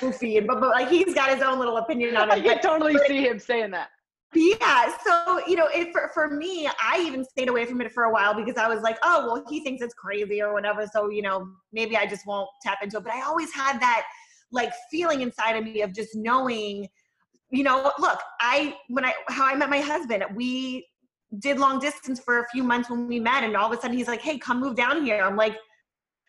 goofy 0.00 0.38
and 0.38 0.46
but, 0.46 0.60
but 0.60 0.70
like 0.70 0.88
he's 0.88 1.14
got 1.14 1.30
his 1.30 1.42
own 1.42 1.58
little 1.58 1.76
opinion 1.76 2.16
on 2.16 2.30
it. 2.30 2.34
I 2.34 2.40
can 2.40 2.60
totally 2.60 2.94
but, 2.94 3.06
see 3.06 3.26
him 3.26 3.38
saying 3.38 3.70
that. 3.72 3.88
Yeah, 4.34 4.92
so 5.04 5.40
you 5.46 5.56
know, 5.56 5.68
it, 5.74 5.90
for 5.90 6.10
for 6.12 6.28
me, 6.28 6.68
I 6.82 7.02
even 7.06 7.24
stayed 7.24 7.48
away 7.48 7.64
from 7.64 7.80
it 7.80 7.90
for 7.92 8.04
a 8.04 8.12
while 8.12 8.34
because 8.34 8.56
I 8.56 8.68
was 8.68 8.82
like, 8.82 8.98
oh 9.02 9.26
well, 9.26 9.44
he 9.48 9.60
thinks 9.60 9.82
it's 9.82 9.94
crazy 9.94 10.42
or 10.42 10.52
whatever. 10.52 10.86
So 10.86 11.08
you 11.08 11.22
know, 11.22 11.48
maybe 11.72 11.96
I 11.96 12.06
just 12.06 12.26
won't 12.26 12.48
tap 12.62 12.78
into 12.82 12.98
it. 12.98 13.04
But 13.04 13.14
I 13.14 13.22
always 13.22 13.52
had 13.54 13.80
that 13.80 14.04
like 14.52 14.70
feeling 14.90 15.22
inside 15.22 15.52
of 15.52 15.64
me 15.64 15.80
of 15.80 15.94
just 15.94 16.14
knowing, 16.14 16.86
you 17.50 17.62
know, 17.62 17.90
look, 17.98 18.20
I 18.40 18.76
when 18.88 19.06
I 19.06 19.14
how 19.28 19.46
I 19.46 19.54
met 19.54 19.70
my 19.70 19.80
husband, 19.80 20.24
we 20.34 20.86
did 21.38 21.58
long 21.58 21.78
distance 21.78 22.20
for 22.20 22.40
a 22.40 22.48
few 22.50 22.62
months 22.62 22.90
when 22.90 23.06
we 23.06 23.20
met, 23.20 23.44
and 23.44 23.56
all 23.56 23.72
of 23.72 23.78
a 23.78 23.80
sudden 23.80 23.96
he's 23.96 24.08
like, 24.08 24.20
hey, 24.20 24.36
come 24.36 24.60
move 24.60 24.76
down 24.76 25.04
here. 25.04 25.22
I'm 25.22 25.36
like 25.36 25.56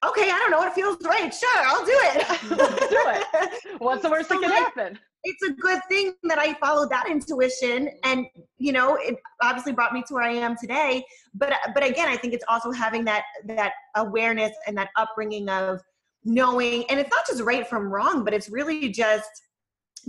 okay, 0.06 0.30
I 0.30 0.38
don't 0.40 0.52
know, 0.52 0.64
it 0.64 0.74
feels 0.74 0.98
right. 1.04 1.34
Sure, 1.34 1.64
I'll 1.66 1.86
do 1.86 1.92
it. 1.94 2.28
do 2.90 3.04
it. 3.08 3.82
What's 3.82 4.04
the 4.04 4.10
worst 4.10 4.30
so 4.30 4.36
that 4.36 4.42
can 4.42 4.52
happen? 4.52 5.00
It's 5.24 5.50
a 5.50 5.54
good 5.54 5.82
thing 5.90 6.14
that 6.24 6.40
I 6.40 6.54
followed 6.54 6.90
that 6.92 7.10
intuition, 7.10 7.90
and 8.06 8.26
you 8.58 8.72
know, 8.72 8.96
it 8.96 9.18
obviously 9.42 9.74
brought 9.74 9.92
me 9.92 10.02
to 10.08 10.14
where 10.14 10.24
I 10.24 10.32
am 10.32 10.56
today. 10.56 11.04
But 11.34 11.54
but 11.74 11.86
again, 11.86 12.08
I 12.08 12.16
think 12.16 12.34
it's 12.34 12.46
also 12.48 12.72
having 12.72 13.04
that 13.06 13.24
that 13.46 13.74
awareness 13.98 14.54
and 14.66 14.78
that 14.78 14.90
upbringing 14.96 15.50
of 15.50 15.82
knowing, 16.24 16.86
and 16.90 17.00
it's 17.00 17.10
not 17.10 17.28
just 17.28 17.42
right 17.42 17.68
from 17.68 17.92
wrong, 17.92 18.24
but 18.24 18.34
it's 18.34 18.50
really 18.50 18.90
just 18.90 19.30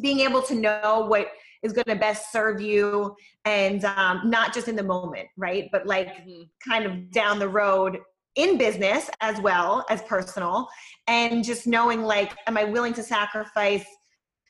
being 0.01 0.21
able 0.21 0.43
to 0.43 0.55
know 0.55 1.07
what 1.09 1.29
is 1.63 1.73
going 1.73 1.85
to 1.87 1.97
best 1.97 2.33
serve 2.33 2.61
you 2.61 3.15
and 3.45 3.85
um, 3.85 4.23
not 4.25 4.55
just 4.55 4.69
in 4.69 4.77
the 4.77 4.83
moment 4.83 5.29
right 5.37 5.69
but 5.73 5.87
like 5.87 6.09
mm-hmm. 6.09 6.43
kind 6.67 6.87
of 6.87 7.11
down 7.11 7.39
the 7.39 7.49
road 7.49 7.99
in 8.37 8.57
business 8.57 9.11
as 9.21 9.41
well 9.41 9.85
as 9.91 10.03
personal 10.03 10.69
and 11.09 11.45
just 11.45 11.67
knowing 11.67 12.03
like 12.03 12.33
am 12.47 12.57
i 12.57 12.65
willing 12.65 12.93
to 12.93 13.03
sacrifice 13.03 13.85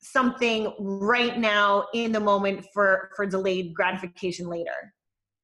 something 0.02 0.72
right 0.78 1.38
now 1.38 1.86
in 1.94 2.12
the 2.12 2.20
moment 2.20 2.64
for 2.72 3.10
for 3.14 3.26
delayed 3.26 3.74
gratification 3.74 4.48
later? 4.48 4.94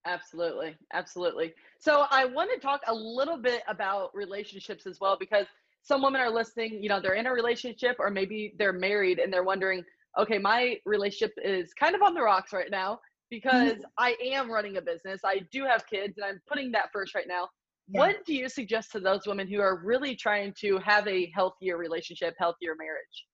Absolutely. 0.07 0.77
Absolutely. 0.93 1.55
So 1.79 2.07
i 2.11 2.25
want 2.25 2.51
to 2.55 2.61
talk 2.61 2.81
a 2.87 2.95
little 2.95 3.37
bit 3.37 3.63
about 3.69 4.15
relationships 4.15 4.87
as 4.87 4.99
well 5.01 5.17
because 5.19 5.47
some 5.83 6.03
women 6.03 6.21
are 6.21 6.31
listening 6.31 6.83
you 6.83 6.89
know 6.89 7.01
they're 7.01 7.15
in 7.15 7.27
a 7.27 7.33
relationship 7.33 7.97
or 7.99 8.11
maybe 8.11 8.55
they're 8.59 8.73
married 8.73 9.19
and 9.19 9.33
they're 9.33 9.45
wondering 9.45 9.85
okay 10.19 10.39
my 10.39 10.77
relationship 10.85 11.35
is 11.45 11.73
kind 11.75 11.95
of 11.95 12.03
on 12.03 12.15
the 12.15 12.21
rocks 12.21 12.53
right 12.53 12.71
now 12.71 12.99
because 13.31 13.75
mm-hmm. 13.75 13.83
i 13.99 14.17
am 14.23 14.51
running 14.51 14.77
a 14.79 14.83
business. 14.83 15.21
I 15.25 15.43
do 15.53 15.65
have 15.65 15.87
kids 15.87 16.15
and 16.17 16.25
i'm 16.25 16.41
putting 16.49 16.73
that 16.73 16.91
first 16.93 17.15
right 17.15 17.29
now 17.29 17.49
yeah. 17.89 18.01
What 18.01 18.25
do 18.25 18.35
you 18.35 18.49
suggest 18.49 18.93
to 18.93 19.01
those 19.01 19.27
women 19.27 19.49
who 19.49 19.61
are 19.61 19.77
really 19.85 20.17
trying 20.17 20.55
to 20.61 20.79
have 20.79 21.07
a 21.07 21.31
healthier 21.35 21.77
relationship, 21.77 22.35
healthier 22.39 22.75
marriage? 22.77 23.27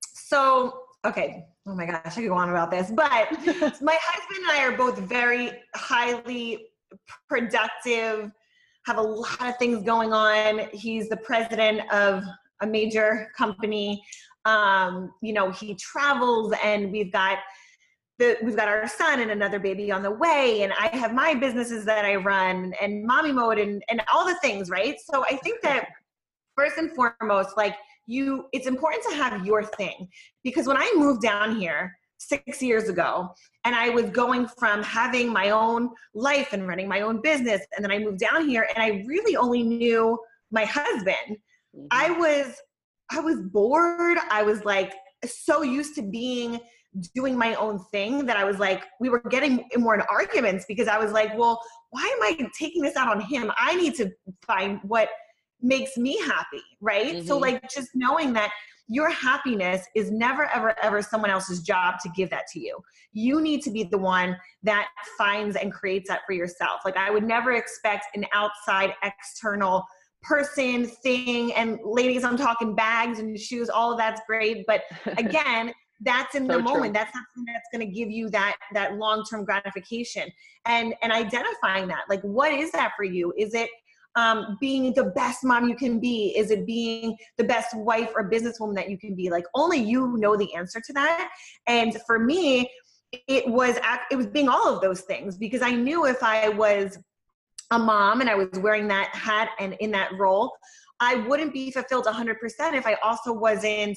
So, 0.00 0.80
okay, 1.04 1.44
oh 1.66 1.74
my 1.74 1.86
gosh, 1.86 2.00
I 2.06 2.10
could 2.10 2.28
go 2.28 2.34
on 2.34 2.50
about 2.50 2.70
this, 2.70 2.90
but 2.90 3.06
my 3.82 3.98
husband 4.00 4.40
and 4.40 4.50
I 4.50 4.64
are 4.64 4.76
both 4.76 4.98
very 4.98 5.52
highly 5.74 6.66
productive, 7.28 8.30
have 8.86 8.98
a 8.98 9.02
lot 9.02 9.48
of 9.48 9.56
things 9.58 9.84
going 9.84 10.12
on. 10.12 10.68
He's 10.72 11.08
the 11.08 11.16
president 11.16 11.80
of 11.92 12.24
a 12.62 12.66
major 12.66 13.28
company. 13.36 14.04
Um, 14.44 15.12
you 15.22 15.32
know, 15.32 15.50
he 15.50 15.74
travels 15.74 16.52
and 16.62 16.92
we've 16.92 17.12
got 17.12 17.38
the, 18.18 18.36
we've 18.42 18.56
got 18.56 18.68
our 18.68 18.86
son 18.86 19.20
and 19.20 19.30
another 19.30 19.58
baby 19.58 19.90
on 19.90 20.02
the 20.02 20.10
way 20.10 20.62
and 20.62 20.72
i 20.74 20.88
have 20.96 21.12
my 21.12 21.34
businesses 21.34 21.84
that 21.84 22.04
i 22.04 22.14
run 22.14 22.72
and 22.80 23.04
mommy 23.04 23.32
mode 23.32 23.58
and, 23.58 23.82
and 23.88 24.02
all 24.12 24.26
the 24.26 24.36
things 24.36 24.70
right? 24.70 24.96
So 25.00 25.24
i 25.24 25.36
think 25.36 25.60
that 25.62 25.88
first 26.56 26.78
and 26.78 26.92
foremost 26.92 27.56
like 27.56 27.74
you 28.06 28.46
it's 28.52 28.66
important 28.66 29.02
to 29.10 29.16
have 29.16 29.46
your 29.46 29.64
thing. 29.64 30.08
Because 30.42 30.66
when 30.66 30.76
i 30.76 30.92
moved 30.96 31.22
down 31.22 31.56
here 31.58 31.96
six 32.18 32.62
years 32.62 32.88
ago 32.88 33.28
and 33.64 33.74
i 33.74 33.88
was 33.90 34.06
going 34.10 34.46
from 34.46 34.82
having 34.82 35.32
my 35.32 35.50
own 35.50 35.90
life 36.14 36.52
and 36.52 36.66
running 36.66 36.88
my 36.88 37.00
own 37.00 37.20
business 37.20 37.60
and 37.74 37.84
then 37.84 37.90
i 37.90 37.98
moved 37.98 38.18
down 38.18 38.48
here 38.48 38.66
and 38.74 38.82
i 38.82 39.04
really 39.06 39.36
only 39.36 39.62
knew 39.62 40.18
my 40.50 40.64
husband 40.64 41.36
mm-hmm. 41.76 41.86
i 41.90 42.10
was 42.10 42.54
i 43.10 43.20
was 43.20 43.40
bored. 43.40 44.18
I 44.30 44.42
was 44.42 44.64
like 44.64 44.94
so 45.24 45.62
used 45.62 45.94
to 45.96 46.02
being 46.02 46.60
doing 47.14 47.36
my 47.36 47.54
own 47.54 47.78
thing 47.90 48.26
that 48.26 48.36
I 48.36 48.44
was 48.44 48.58
like, 48.58 48.84
we 49.00 49.08
were 49.08 49.20
getting 49.30 49.64
more 49.76 49.94
in 49.94 50.02
arguments 50.10 50.64
because 50.66 50.88
I 50.88 50.98
was 50.98 51.12
like, 51.12 51.36
well, 51.36 51.60
why 51.90 52.02
am 52.02 52.22
I 52.22 52.48
taking 52.58 52.82
this 52.82 52.96
out 52.96 53.08
on 53.08 53.20
him? 53.20 53.50
I 53.58 53.74
need 53.74 53.94
to 53.96 54.10
find 54.46 54.80
what 54.82 55.08
makes 55.60 55.96
me 55.96 56.18
happy, 56.20 56.62
right? 56.80 57.16
Mm-hmm. 57.16 57.26
So, 57.26 57.38
like, 57.38 57.62
just 57.70 57.88
knowing 57.94 58.32
that 58.34 58.50
your 58.86 59.08
happiness 59.08 59.82
is 59.94 60.10
never, 60.10 60.44
ever, 60.46 60.74
ever 60.82 61.00
someone 61.00 61.30
else's 61.30 61.62
job 61.62 61.94
to 62.02 62.10
give 62.10 62.28
that 62.30 62.46
to 62.52 62.60
you. 62.60 62.78
You 63.12 63.40
need 63.40 63.62
to 63.62 63.70
be 63.70 63.84
the 63.84 63.98
one 63.98 64.36
that 64.62 64.88
finds 65.16 65.56
and 65.56 65.72
creates 65.72 66.08
that 66.08 66.20
for 66.26 66.32
yourself. 66.34 66.82
Like, 66.84 66.96
I 66.96 67.10
would 67.10 67.24
never 67.24 67.52
expect 67.52 68.14
an 68.14 68.26
outside, 68.34 68.94
external 69.02 69.84
person, 70.22 70.86
thing, 70.86 71.52
and 71.52 71.78
ladies, 71.84 72.24
I'm 72.24 72.36
talking 72.36 72.74
bags 72.74 73.18
and 73.18 73.38
shoes, 73.38 73.68
all 73.68 73.92
of 73.92 73.98
that's 73.98 74.20
great. 74.26 74.64
But 74.66 74.82
again, 75.18 75.72
that's 76.00 76.34
in 76.34 76.46
so 76.46 76.56
the 76.56 76.62
moment. 76.62 76.84
True. 76.84 76.92
that's 76.92 77.14
not 77.14 77.24
something 77.34 77.52
that's 77.52 77.68
going 77.72 77.86
to 77.86 77.92
give 77.92 78.10
you 78.10 78.28
that 78.30 78.56
that 78.72 78.96
long-term 78.96 79.44
gratification. 79.44 80.28
And 80.66 80.94
and 81.02 81.12
identifying 81.12 81.88
that 81.88 82.04
like 82.08 82.22
what 82.22 82.52
is 82.52 82.70
that 82.72 82.92
for 82.96 83.04
you? 83.04 83.32
Is 83.36 83.54
it 83.54 83.70
um, 84.16 84.56
being 84.60 84.92
the 84.94 85.04
best 85.04 85.42
mom 85.42 85.68
you 85.68 85.74
can 85.74 85.98
be? 85.98 86.34
Is 86.36 86.50
it 86.50 86.66
being 86.66 87.16
the 87.36 87.44
best 87.44 87.76
wife 87.76 88.10
or 88.14 88.30
businesswoman 88.30 88.74
that 88.76 88.88
you 88.88 88.98
can 88.98 89.14
be? 89.14 89.30
Like 89.30 89.44
only 89.54 89.78
you 89.78 90.16
know 90.16 90.36
the 90.36 90.54
answer 90.54 90.80
to 90.80 90.92
that. 90.92 91.30
And 91.66 91.96
for 92.06 92.18
me 92.18 92.70
it 93.28 93.46
was 93.46 93.78
it 94.10 94.16
was 94.16 94.26
being 94.26 94.48
all 94.48 94.74
of 94.74 94.80
those 94.80 95.02
things 95.02 95.36
because 95.36 95.62
i 95.62 95.70
knew 95.70 96.06
if 96.06 96.22
i 96.22 96.48
was 96.48 96.98
a 97.70 97.78
mom 97.78 98.20
and 98.20 98.30
i 98.30 98.34
was 98.34 98.48
wearing 98.60 98.88
that 98.88 99.08
hat 99.14 99.50
and 99.58 99.74
in 99.80 99.90
that 99.90 100.10
role 100.18 100.52
i 101.00 101.14
wouldn't 101.16 101.52
be 101.52 101.70
fulfilled 101.70 102.06
100% 102.06 102.34
if 102.74 102.86
i 102.86 102.94
also 103.02 103.32
wasn't 103.32 103.96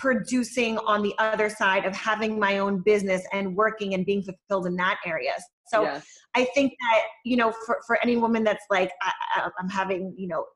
producing 0.00 0.78
on 0.78 1.02
the 1.02 1.14
other 1.18 1.50
side 1.50 1.84
of 1.84 1.94
having 1.94 2.40
my 2.40 2.58
own 2.58 2.80
business 2.80 3.22
and 3.32 3.54
working 3.54 3.94
and 3.94 4.06
being 4.06 4.22
fulfilled 4.22 4.66
in 4.66 4.74
that 4.74 4.98
area. 5.04 5.32
So 5.68 5.82
yes. 5.82 6.06
I 6.34 6.44
think 6.54 6.72
that, 6.72 7.02
you 7.24 7.36
know, 7.36 7.52
for, 7.66 7.78
for 7.86 7.98
any 8.02 8.16
woman 8.16 8.42
that's 8.42 8.64
like, 8.70 8.90
I, 9.02 9.48
I'm 9.60 9.68
having, 9.68 10.14
you 10.16 10.26
know, 10.26 10.46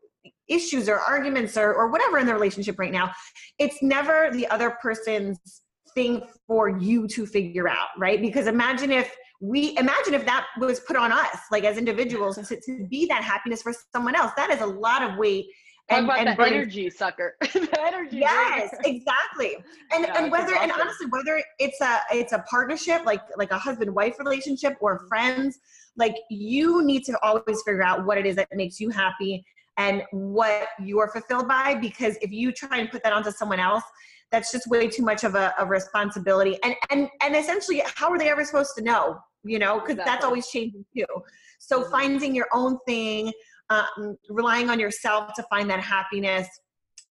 issues 0.48 0.88
or 0.88 0.98
arguments 0.98 1.56
or, 1.58 1.74
or 1.74 1.90
whatever 1.90 2.18
in 2.18 2.26
the 2.26 2.32
relationship 2.32 2.78
right 2.78 2.90
now, 2.90 3.12
it's 3.58 3.82
never 3.82 4.30
the 4.32 4.46
other 4.48 4.78
person's 4.82 5.38
thing 5.94 6.22
for 6.46 6.70
you 6.70 7.06
to 7.08 7.26
figure 7.26 7.68
out, 7.68 7.88
right? 7.98 8.20
Because 8.20 8.46
imagine 8.46 8.90
if 8.90 9.14
we 9.40 9.76
imagine 9.76 10.14
if 10.14 10.24
that 10.24 10.46
was 10.58 10.80
put 10.80 10.96
on 10.96 11.12
us, 11.12 11.38
like 11.52 11.64
as 11.64 11.76
individuals, 11.76 12.36
to, 12.36 12.60
to 12.60 12.86
be 12.88 13.04
that 13.06 13.22
happiness 13.22 13.60
for 13.60 13.74
someone 13.92 14.16
else. 14.16 14.32
That 14.38 14.50
is 14.50 14.62
a 14.62 14.66
lot 14.66 15.02
of 15.02 15.18
weight 15.18 15.46
Talk 15.90 15.98
and, 15.98 16.06
about 16.06 16.18
and 16.18 16.38
the 16.38 16.42
energy 16.42 16.88
sucker. 16.88 17.36
the 17.42 17.78
energy. 17.82 18.16
Yes, 18.16 18.74
exactly. 18.86 19.56
And 19.92 20.04
yeah, 20.04 20.18
and 20.22 20.32
whether 20.32 20.54
and 20.56 20.72
honestly, 20.72 21.06
whether 21.10 21.42
it's 21.58 21.78
a 21.82 22.00
it's 22.10 22.32
a 22.32 22.38
partnership, 22.48 23.04
like 23.04 23.20
like 23.36 23.50
a 23.50 23.58
husband 23.58 23.94
wife 23.94 24.18
relationship 24.18 24.78
or 24.80 24.96
mm-hmm. 24.96 25.08
friends, 25.08 25.58
like 25.98 26.14
you 26.30 26.82
need 26.82 27.04
to 27.04 27.18
always 27.22 27.60
figure 27.66 27.82
out 27.82 28.06
what 28.06 28.16
it 28.16 28.24
is 28.24 28.36
that 28.36 28.48
makes 28.54 28.80
you 28.80 28.88
happy 28.88 29.44
and 29.76 30.02
what 30.12 30.68
you're 30.80 31.08
fulfilled 31.08 31.48
by. 31.48 31.74
Because 31.74 32.16
if 32.22 32.30
you 32.30 32.50
try 32.50 32.78
and 32.78 32.90
put 32.90 33.02
that 33.02 33.12
onto 33.12 33.30
someone 33.30 33.60
else, 33.60 33.84
that's 34.32 34.50
just 34.50 34.66
way 34.68 34.88
too 34.88 35.02
much 35.02 35.22
of 35.22 35.34
a, 35.34 35.52
a 35.58 35.66
responsibility. 35.66 36.58
And 36.64 36.74
and 36.88 37.10
and 37.22 37.36
essentially, 37.36 37.82
how 37.94 38.10
are 38.10 38.18
they 38.18 38.30
ever 38.30 38.42
supposed 38.42 38.74
to 38.78 38.82
know? 38.82 39.18
You 39.42 39.58
know, 39.58 39.80
because 39.80 39.96
exactly. 39.96 40.10
that's 40.10 40.24
always 40.24 40.48
changing 40.48 40.86
too. 40.96 41.04
So 41.58 41.82
mm-hmm. 41.82 41.90
finding 41.90 42.34
your 42.34 42.48
own 42.54 42.78
thing 42.86 43.34
um, 43.70 44.16
relying 44.28 44.70
on 44.70 44.78
yourself 44.78 45.32
to 45.34 45.42
find 45.44 45.68
that 45.70 45.80
happiness. 45.80 46.48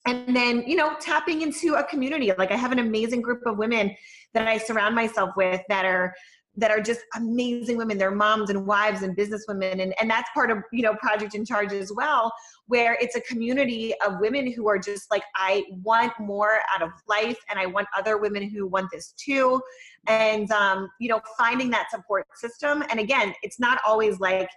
And 0.06 0.36
then 0.36 0.64
you 0.68 0.76
know 0.76 0.96
tapping 1.00 1.42
into 1.42 1.76
a 1.76 1.84
community. 1.86 2.32
Like 2.38 2.52
i 2.52 2.56
have 2.56 2.74
an 2.74 2.80
amazing 2.80 3.22
group 3.22 3.42
of 3.46 3.58
women 3.58 3.96
that 4.34 4.48
i 4.48 4.58
surround 4.58 4.96
myself 4.96 5.30
with 5.38 5.62
that 5.70 5.86
are 5.86 6.14
that 6.56 6.70
are 6.70 6.82
just 6.82 7.02
amazing 7.16 7.78
women. 7.78 7.98
They're 7.98 8.12
moms 8.12 8.50
and 8.50 8.66
wives 8.68 9.02
and 9.02 9.16
business 9.16 9.46
women. 9.48 9.80
And, 9.80 9.94
and 10.00 10.10
that's 10.10 10.30
part 10.34 10.52
of 10.52 10.60
you 10.72 10.84
know 10.84 10.96
project 10.96 11.36
in 11.36 11.46
charge 11.46 11.74
as 11.74 11.92
well 11.96 12.32
where 12.68 12.98
it's 13.02 13.16
a 13.16 13.22
community 13.22 13.94
of 14.06 14.20
women 14.20 14.50
who 14.52 14.70
are 14.70 14.80
just 14.80 15.12
like 15.12 15.24
i 15.36 15.64
want 15.84 16.14
more 16.20 16.60
out 16.74 16.82
of 16.82 16.92
life 17.10 17.38
and 17.50 17.60
i 17.60 17.66
want 17.66 17.88
other 17.98 18.18
women 18.18 18.50
who 18.50 18.68
want 18.68 18.90
this 18.92 19.14
too. 19.18 19.62
And 20.08 20.52
um, 20.52 20.90
you 21.00 21.10
know 21.10 21.22
finding 21.38 21.70
that 21.72 21.90
support 21.92 22.26
system. 22.36 22.84
And 22.90 23.00
again 23.00 23.34
it's 23.42 23.60
not 23.60 23.80
always 23.86 24.20
like 24.20 24.50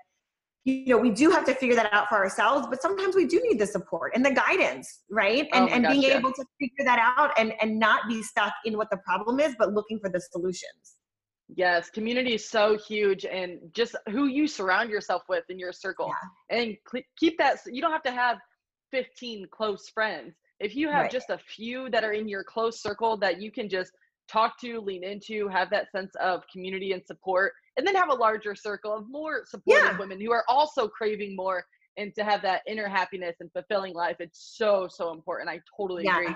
you 0.66 0.86
know 0.86 0.98
we 0.98 1.10
do 1.10 1.30
have 1.30 1.44
to 1.44 1.54
figure 1.54 1.76
that 1.76 1.92
out 1.92 2.08
for 2.08 2.16
ourselves 2.16 2.66
but 2.68 2.82
sometimes 2.82 3.14
we 3.14 3.24
do 3.24 3.40
need 3.48 3.58
the 3.58 3.66
support 3.66 4.12
and 4.14 4.26
the 4.26 4.32
guidance 4.32 5.02
right? 5.10 5.48
And 5.52 5.70
oh 5.70 5.72
and 5.72 5.86
being 5.86 6.04
able 6.04 6.32
to 6.32 6.44
figure 6.60 6.84
that 6.84 6.98
out 7.16 7.30
and 7.38 7.52
and 7.60 7.78
not 7.78 8.08
be 8.08 8.22
stuck 8.22 8.52
in 8.64 8.76
what 8.76 8.90
the 8.90 8.98
problem 8.98 9.40
is 9.40 9.54
but 9.58 9.72
looking 9.72 10.00
for 10.00 10.10
the 10.10 10.20
solutions. 10.20 10.96
Yes 11.54 11.88
community 11.88 12.34
is 12.34 12.48
so 12.48 12.76
huge 12.76 13.24
and 13.24 13.60
just 13.72 13.94
who 14.10 14.26
you 14.26 14.48
surround 14.48 14.90
yourself 14.90 15.22
with 15.28 15.44
in 15.48 15.58
your 15.58 15.72
circle. 15.72 16.12
Yeah. 16.50 16.58
and 16.58 16.76
keep 17.18 17.38
that 17.38 17.58
you 17.66 17.80
don't 17.80 17.92
have 17.92 18.02
to 18.02 18.12
have 18.12 18.38
15 18.90 19.46
close 19.52 19.88
friends. 19.88 20.34
If 20.58 20.74
you 20.74 20.88
have 20.88 21.02
right. 21.02 21.10
just 21.10 21.30
a 21.30 21.38
few 21.38 21.90
that 21.90 22.02
are 22.02 22.12
in 22.12 22.28
your 22.28 22.42
close 22.42 22.80
circle 22.80 23.16
that 23.18 23.40
you 23.40 23.52
can 23.52 23.68
just 23.68 23.92
talk 24.28 24.58
to 24.60 24.80
lean 24.80 25.04
into 25.04 25.48
have 25.48 25.70
that 25.70 25.90
sense 25.90 26.12
of 26.20 26.42
community 26.52 26.92
and 26.92 27.02
support 27.06 27.52
and 27.76 27.86
then 27.86 27.94
have 27.94 28.10
a 28.10 28.14
larger 28.14 28.54
circle 28.54 28.92
of 28.92 29.04
more 29.08 29.42
supportive 29.46 29.84
yeah. 29.84 29.98
women 29.98 30.20
who 30.20 30.32
are 30.32 30.44
also 30.48 30.88
craving 30.88 31.36
more 31.36 31.64
and 31.96 32.14
to 32.14 32.24
have 32.24 32.42
that 32.42 32.62
inner 32.66 32.88
happiness 32.88 33.36
and 33.40 33.50
fulfilling 33.52 33.94
life 33.94 34.16
it's 34.20 34.54
so 34.56 34.88
so 34.90 35.12
important 35.12 35.48
i 35.48 35.60
totally 35.76 36.04
yeah. 36.04 36.20
agree 36.20 36.34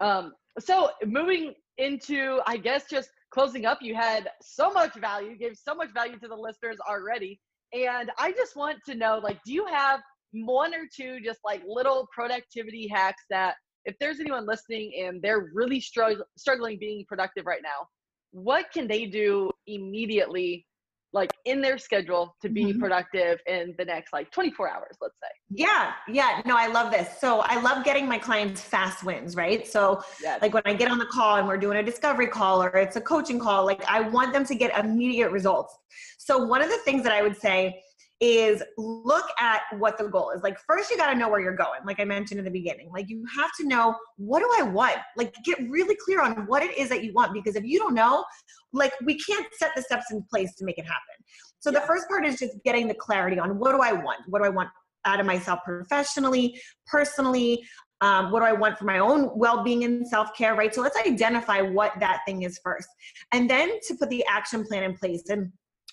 um 0.00 0.32
so 0.58 0.90
moving 1.06 1.54
into 1.78 2.40
i 2.46 2.56
guess 2.56 2.84
just 2.90 3.10
closing 3.30 3.64
up 3.64 3.78
you 3.80 3.94
had 3.94 4.28
so 4.42 4.70
much 4.70 4.94
value 4.96 5.36
gave 5.36 5.56
so 5.56 5.74
much 5.74 5.92
value 5.94 6.18
to 6.18 6.28
the 6.28 6.36
listeners 6.36 6.76
already 6.88 7.40
and 7.72 8.10
i 8.18 8.30
just 8.32 8.56
want 8.56 8.78
to 8.84 8.94
know 8.94 9.20
like 9.22 9.42
do 9.44 9.52
you 9.52 9.66
have 9.66 10.00
one 10.32 10.74
or 10.74 10.86
two 10.94 11.20
just 11.20 11.40
like 11.44 11.62
little 11.66 12.08
productivity 12.14 12.88
hacks 12.88 13.22
that 13.30 13.54
if 13.84 13.96
there's 13.98 14.20
anyone 14.20 14.46
listening 14.46 14.92
and 15.04 15.20
they're 15.22 15.50
really 15.52 15.80
strugg- 15.80 16.22
struggling 16.36 16.78
being 16.78 17.04
productive 17.08 17.46
right 17.46 17.62
now 17.62 17.86
what 18.32 18.66
can 18.72 18.88
they 18.88 19.06
do 19.06 19.50
immediately 19.66 20.66
like 21.14 21.30
in 21.44 21.60
their 21.60 21.76
schedule 21.76 22.34
to 22.40 22.48
be 22.48 22.66
mm-hmm. 22.66 22.80
productive 22.80 23.38
in 23.46 23.74
the 23.76 23.84
next 23.84 24.12
like 24.12 24.30
24 24.30 24.70
hours 24.70 24.96
let's 25.00 25.14
say 25.20 25.28
yeah 25.50 25.92
yeah 26.08 26.40
no 26.46 26.56
i 26.56 26.66
love 26.66 26.90
this 26.90 27.20
so 27.20 27.40
i 27.40 27.60
love 27.60 27.84
getting 27.84 28.08
my 28.08 28.18
clients 28.18 28.60
fast 28.60 29.04
wins 29.04 29.36
right 29.36 29.66
so 29.66 30.02
yes. 30.22 30.40
like 30.40 30.54
when 30.54 30.62
i 30.64 30.72
get 30.72 30.90
on 30.90 30.98
the 30.98 31.06
call 31.06 31.36
and 31.36 31.46
we're 31.46 31.58
doing 31.58 31.78
a 31.78 31.82
discovery 31.82 32.26
call 32.26 32.62
or 32.62 32.68
it's 32.76 32.96
a 32.96 33.00
coaching 33.00 33.38
call 33.38 33.64
like 33.64 33.84
i 33.84 34.00
want 34.00 34.32
them 34.32 34.44
to 34.44 34.54
get 34.54 34.76
immediate 34.82 35.30
results 35.30 35.76
so 36.18 36.44
one 36.44 36.62
of 36.62 36.70
the 36.70 36.78
things 36.78 37.02
that 37.02 37.12
i 37.12 37.22
would 37.22 37.36
say 37.36 37.78
is 38.22 38.62
look 38.78 39.24
at 39.40 39.62
what 39.78 39.98
the 39.98 40.04
goal 40.04 40.30
is. 40.30 40.44
Like, 40.44 40.56
first, 40.60 40.92
you 40.92 40.96
got 40.96 41.12
to 41.12 41.18
know 41.18 41.28
where 41.28 41.40
you're 41.40 41.56
going, 41.56 41.80
like 41.84 41.98
I 41.98 42.04
mentioned 42.04 42.38
in 42.38 42.44
the 42.44 42.52
beginning. 42.52 42.88
Like, 42.92 43.08
you 43.08 43.24
have 43.36 43.50
to 43.60 43.66
know 43.66 43.96
what 44.16 44.38
do 44.38 44.48
I 44.56 44.62
want? 44.62 44.98
Like, 45.16 45.34
get 45.44 45.58
really 45.68 45.96
clear 45.96 46.22
on 46.22 46.46
what 46.46 46.62
it 46.62 46.78
is 46.78 46.88
that 46.90 47.02
you 47.02 47.12
want 47.12 47.34
because 47.34 47.56
if 47.56 47.64
you 47.64 47.80
don't 47.80 47.94
know, 47.94 48.24
like, 48.72 48.92
we 49.04 49.18
can't 49.18 49.44
set 49.58 49.72
the 49.74 49.82
steps 49.82 50.12
in 50.12 50.24
place 50.30 50.54
to 50.54 50.64
make 50.64 50.78
it 50.78 50.84
happen. 50.84 51.24
So, 51.58 51.72
yeah. 51.72 51.80
the 51.80 51.86
first 51.86 52.08
part 52.08 52.24
is 52.24 52.38
just 52.38 52.62
getting 52.64 52.86
the 52.86 52.94
clarity 52.94 53.40
on 53.40 53.58
what 53.58 53.72
do 53.72 53.82
I 53.82 53.92
want? 53.92 54.20
What 54.28 54.38
do 54.38 54.44
I 54.44 54.50
want 54.50 54.68
out 55.04 55.18
of 55.18 55.26
myself 55.26 55.58
professionally, 55.64 56.60
personally? 56.86 57.64
Um, 58.02 58.30
what 58.30 58.40
do 58.40 58.46
I 58.46 58.52
want 58.52 58.78
for 58.78 58.84
my 58.84 59.00
own 59.00 59.30
well 59.36 59.64
being 59.64 59.82
and 59.82 60.06
self 60.06 60.28
care, 60.38 60.54
right? 60.54 60.72
So, 60.72 60.80
let's 60.80 60.96
identify 60.96 61.60
what 61.60 61.92
that 61.98 62.20
thing 62.24 62.42
is 62.42 62.60
first. 62.62 62.88
And 63.32 63.50
then 63.50 63.80
to 63.88 63.96
put 63.96 64.10
the 64.10 64.24
action 64.26 64.64
plan 64.64 64.84
in 64.84 64.96
place. 64.96 65.24
And 65.28 65.50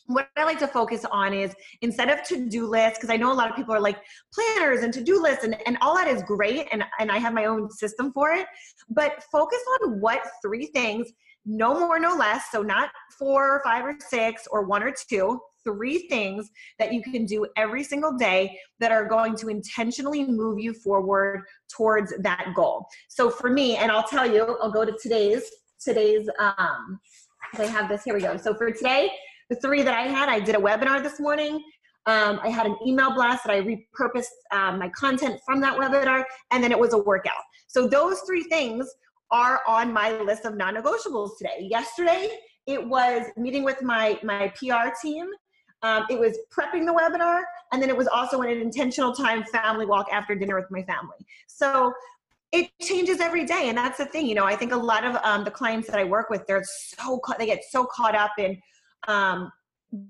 what 0.09 0.27
I 0.35 0.43
like 0.43 0.57
to 0.59 0.67
focus 0.67 1.05
on 1.11 1.33
is 1.33 1.55
instead 1.81 2.09
of 2.09 2.23
to-do 2.23 2.65
lists, 2.65 2.97
because 2.97 3.11
I 3.13 3.17
know 3.17 3.31
a 3.31 3.37
lot 3.41 3.49
of 3.49 3.55
people 3.55 3.75
are 3.75 3.79
like 3.79 3.97
planners 4.33 4.81
and 4.81 4.91
to-do 4.91 5.21
lists 5.21 5.43
and, 5.43 5.55
and 5.67 5.77
all 5.81 5.95
that 5.95 6.07
is 6.07 6.23
great 6.23 6.67
and, 6.71 6.83
and 6.99 7.11
I 7.11 7.19
have 7.19 7.33
my 7.33 7.45
own 7.45 7.69
system 7.69 8.11
for 8.11 8.31
it, 8.31 8.47
but 8.89 9.23
focus 9.31 9.59
on 9.83 10.01
what 10.01 10.21
three 10.41 10.65
things, 10.73 11.07
no 11.45 11.79
more, 11.79 11.99
no 11.99 12.15
less, 12.15 12.45
so 12.51 12.63
not 12.63 12.89
four 13.19 13.55
or 13.55 13.61
five 13.63 13.85
or 13.85 13.95
six 13.99 14.47
or 14.49 14.65
one 14.65 14.81
or 14.81 14.91
two, 15.09 15.39
three 15.63 16.07
things 16.07 16.49
that 16.79 16.91
you 16.91 17.03
can 17.03 17.25
do 17.25 17.45
every 17.55 17.83
single 17.83 18.17
day 18.17 18.57
that 18.79 18.91
are 18.91 19.05
going 19.05 19.35
to 19.35 19.47
intentionally 19.47 20.25
move 20.25 20.59
you 20.59 20.73
forward 20.73 21.43
towards 21.71 22.13
that 22.19 22.47
goal. 22.55 22.87
So 23.09 23.29
for 23.29 23.51
me, 23.51 23.77
and 23.77 23.91
I'll 23.91 24.07
tell 24.07 24.29
you, 24.29 24.57
I'll 24.59 24.71
go 24.71 24.85
to 24.85 24.97
today's 25.01 25.43
today's 25.79 26.27
um 26.39 26.99
I 27.57 27.63
have 27.63 27.89
this. 27.89 28.03
Here 28.03 28.13
we 28.13 28.21
go. 28.21 28.37
So 28.37 28.53
for 28.53 28.71
today, 28.71 29.09
the 29.49 29.55
three 29.57 29.81
that 29.81 29.93
I 29.93 30.03
had, 30.03 30.29
I 30.29 30.39
did 30.39 30.55
a 30.55 30.59
webinar 30.59 31.01
this 31.01 31.19
morning. 31.19 31.63
Um, 32.05 32.39
I 32.41 32.49
had 32.49 32.65
an 32.65 32.75
email 32.85 33.13
blast 33.13 33.43
that 33.45 33.53
I 33.53 33.61
repurposed 33.61 34.27
um, 34.51 34.79
my 34.79 34.89
content 34.89 35.39
from 35.45 35.59
that 35.61 35.77
webinar, 35.77 36.23
and 36.51 36.63
then 36.63 36.71
it 36.71 36.79
was 36.79 36.93
a 36.93 36.97
workout. 36.97 37.43
So 37.67 37.87
those 37.87 38.19
three 38.21 38.43
things 38.43 38.89
are 39.31 39.61
on 39.67 39.93
my 39.93 40.19
list 40.21 40.45
of 40.45 40.55
non-negotiables 40.55 41.37
today. 41.37 41.67
Yesterday, 41.69 42.29
it 42.67 42.83
was 42.83 43.25
meeting 43.37 43.63
with 43.63 43.81
my 43.81 44.19
my 44.23 44.51
PR 44.55 44.89
team. 45.01 45.27
Um, 45.81 46.05
it 46.09 46.19
was 46.19 46.37
prepping 46.51 46.85
the 46.85 46.93
webinar, 46.93 47.41
and 47.71 47.81
then 47.81 47.89
it 47.89 47.97
was 47.97 48.07
also 48.07 48.41
an 48.41 48.49
intentional 48.49 49.13
time 49.13 49.43
family 49.45 49.85
walk 49.85 50.07
after 50.11 50.35
dinner 50.35 50.55
with 50.55 50.69
my 50.69 50.83
family. 50.83 51.17
So 51.47 51.93
it 52.51 52.69
changes 52.81 53.19
every 53.19 53.45
day, 53.45 53.69
and 53.69 53.77
that's 53.77 53.97
the 53.97 54.05
thing. 54.05 54.25
You 54.25 54.35
know, 54.35 54.45
I 54.45 54.55
think 54.55 54.71
a 54.71 54.77
lot 54.77 55.03
of 55.03 55.15
um, 55.23 55.43
the 55.43 55.51
clients 55.51 55.87
that 55.89 55.99
I 55.99 56.03
work 56.03 56.29
with, 56.29 56.45
they're 56.47 56.63
so 56.63 57.19
they 57.37 57.45
get 57.45 57.63
so 57.69 57.85
caught 57.85 58.15
up 58.15 58.31
in 58.37 58.59
um, 59.07 59.51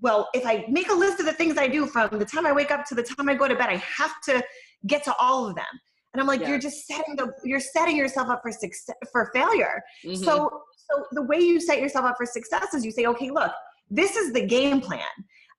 well, 0.01 0.27
if 0.33 0.45
I 0.45 0.65
make 0.69 0.89
a 0.89 0.93
list 0.93 1.19
of 1.19 1.25
the 1.25 1.33
things 1.33 1.57
I 1.57 1.67
do 1.67 1.85
from 1.85 2.19
the 2.19 2.25
time 2.25 2.45
I 2.45 2.51
wake 2.51 2.71
up 2.71 2.85
to 2.87 2.95
the 2.95 3.03
time 3.03 3.29
I 3.29 3.35
go 3.35 3.47
to 3.47 3.55
bed, 3.55 3.69
I 3.69 3.77
have 3.77 4.11
to 4.25 4.43
get 4.87 5.03
to 5.05 5.15
all 5.19 5.47
of 5.47 5.55
them. 5.55 5.65
And 6.13 6.19
I'm 6.19 6.27
like, 6.27 6.41
yeah. 6.41 6.49
you're 6.49 6.59
just 6.59 6.87
setting 6.87 7.15
the 7.15 7.31
you're 7.43 7.59
setting 7.59 7.95
yourself 7.95 8.29
up 8.29 8.41
for 8.41 8.51
success 8.51 8.95
for 9.11 9.29
failure. 9.33 9.81
Mm-hmm. 10.03 10.23
So 10.23 10.49
so 10.75 11.05
the 11.11 11.21
way 11.21 11.39
you 11.39 11.59
set 11.59 11.79
yourself 11.79 12.05
up 12.05 12.15
for 12.17 12.25
success 12.25 12.73
is 12.73 12.83
you 12.83 12.91
say, 12.91 13.05
okay, 13.05 13.29
look, 13.29 13.51
this 13.89 14.15
is 14.15 14.33
the 14.33 14.45
game 14.45 14.81
plan. 14.81 15.03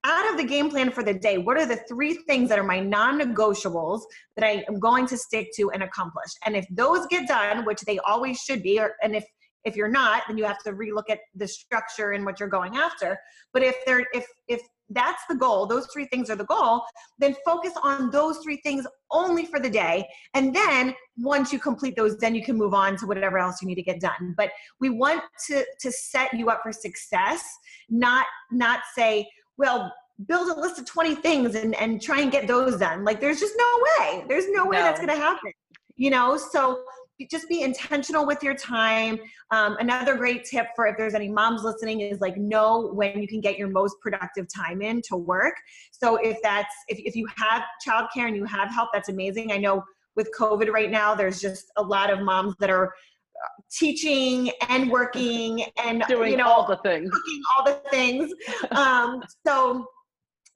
Out 0.03 0.31
of 0.31 0.39
the 0.39 0.45
game 0.45 0.71
plan 0.71 0.91
for 0.91 1.03
the 1.03 1.13
day, 1.13 1.37
what 1.37 1.59
are 1.59 1.67
the 1.67 1.77
three 1.89 2.15
things 2.15 2.49
that 2.49 2.59
are 2.59 2.65
my 2.65 2.81
non-negotiables 2.81 4.01
that 4.35 4.47
I 4.47 4.65
am 4.67 4.79
going 4.81 5.07
to 5.09 5.17
stick 5.17 5.49
to 5.57 5.71
and 5.73 5.83
accomplish? 5.83 6.31
And 6.47 6.57
if 6.57 6.67
those 6.71 7.07
get 7.09 7.29
done, 7.29 7.67
which 7.67 7.83
they 7.83 7.99
always 8.01 8.41
should 8.41 8.63
be, 8.63 8.81
or 8.81 8.95
and 9.03 9.15
if 9.15 9.25
if 9.65 9.77
you're 9.77 9.89
not 9.89 10.23
then 10.27 10.39
you 10.39 10.45
have 10.45 10.63
to 10.63 10.73
relook 10.73 11.11
at 11.11 11.21
the 11.35 11.47
structure 11.47 12.13
and 12.13 12.25
what 12.25 12.41
you're 12.41 12.49
going 12.49 12.77
after. 12.77 13.19
But 13.53 13.63
if 13.63 13.77
there 13.87 14.07
if 14.13 14.27
if 14.49 14.61
that's 14.91 15.23
the 15.29 15.37
goal 15.37 15.67
those 15.67 15.87
three 15.93 16.07
things 16.07 16.31
are 16.31 16.37
the 16.37 16.45
goal 16.45 16.83
then 17.19 17.37
focus 17.45 17.73
on 17.83 18.11
those 18.11 18.39
three 18.39 18.59
things 18.59 18.87
only 19.11 19.45
for 19.47 19.61
the 19.61 19.71
day. 19.71 20.07
And 20.35 20.55
then 20.55 20.95
once 21.19 21.53
you 21.53 21.59
complete 21.59 21.97
those 21.97 22.17
then 22.19 22.35
you 22.35 22.45
can 22.45 22.57
move 22.57 22.75
on 22.75 22.97
to 22.99 23.07
whatever 23.07 23.39
else 23.39 23.61
you 23.63 23.69
need 23.69 23.77
to 23.77 23.83
get 23.83 24.01
done. 24.01 24.35
But 24.37 24.51
we 24.81 24.91
want 24.91 25.23
to 25.49 25.65
to 25.81 25.93
set 25.93 26.33
you 26.35 26.49
up 26.51 26.61
for 26.63 26.73
success 26.73 27.43
not 27.89 28.27
not 28.51 28.81
say 28.95 29.29
well 29.57 29.93
build 30.27 30.51
a 30.55 30.61
list 30.61 30.79
of 30.79 30.85
20 30.85 31.15
things 31.17 31.55
and 31.55 31.75
and 31.77 32.03
try 32.03 32.21
and 32.21 32.33
get 32.33 32.47
those 32.47 32.77
done. 32.79 33.05
Like 33.05 33.21
there's 33.21 33.41
just 33.41 33.55
no 33.57 33.85
way. 33.99 34.25
There's 34.29 34.49
no 34.51 34.67
way 34.67 34.79
no. 34.79 34.83
that's 34.83 35.01
going 35.01 35.09
to 35.09 35.17
happen 35.17 35.53
you 36.01 36.09
know? 36.09 36.39
So 36.39 36.83
just 37.29 37.49
be 37.49 37.63
intentional 37.63 38.27
with 38.27 38.43
your 38.43 38.55
time. 38.55 39.19
Um, 39.51 39.77
another 39.79 40.17
great 40.17 40.45
tip 40.45 40.67
for 40.75 40.87
if 40.87 40.97
there's 40.97 41.15
any 41.15 41.29
moms 41.29 41.63
listening 41.63 42.01
is 42.01 42.21
like 42.21 42.37
know 42.37 42.91
when 42.93 43.21
you 43.21 43.29
can 43.29 43.41
get 43.41 43.59
your 43.59 43.69
most 43.69 43.97
productive 44.01 44.47
time 44.55 44.83
in 44.83 45.03
to 45.09 45.17
work. 45.17 45.55
So 45.91 46.17
if 46.17 46.39
that's 46.43 46.75
if, 46.89 46.99
if 47.01 47.17
you 47.17 47.27
have 47.37 47.63
childcare 47.87 48.29
and 48.29 48.37
you 48.37 48.45
have 48.45 48.71
help, 48.71 48.91
that's 48.93 49.09
amazing. 49.09 49.53
I 49.53 49.59
know 49.59 49.83
with 50.17 50.31
COVID 50.39 50.71
right 50.71 50.91
now, 50.91 51.15
there's 51.15 51.41
just 51.41 51.67
a 51.77 51.83
lot 51.83 52.11
of 52.11 52.21
moms 52.21 52.55
that 52.61 52.71
are 52.71 52.87
uh, 52.87 53.49
teaching 53.71 54.51
and 54.69 54.91
working 54.91 55.65
and 55.83 56.03
doing 56.09 56.33
you 56.33 56.37
know 56.37 56.49
all 56.49 56.67
the 56.67 56.77
things, 56.79 57.11
cooking 57.11 57.43
all 57.57 57.65
the 57.65 57.81
things. 57.91 58.33
Um, 58.73 59.23
so 59.47 59.87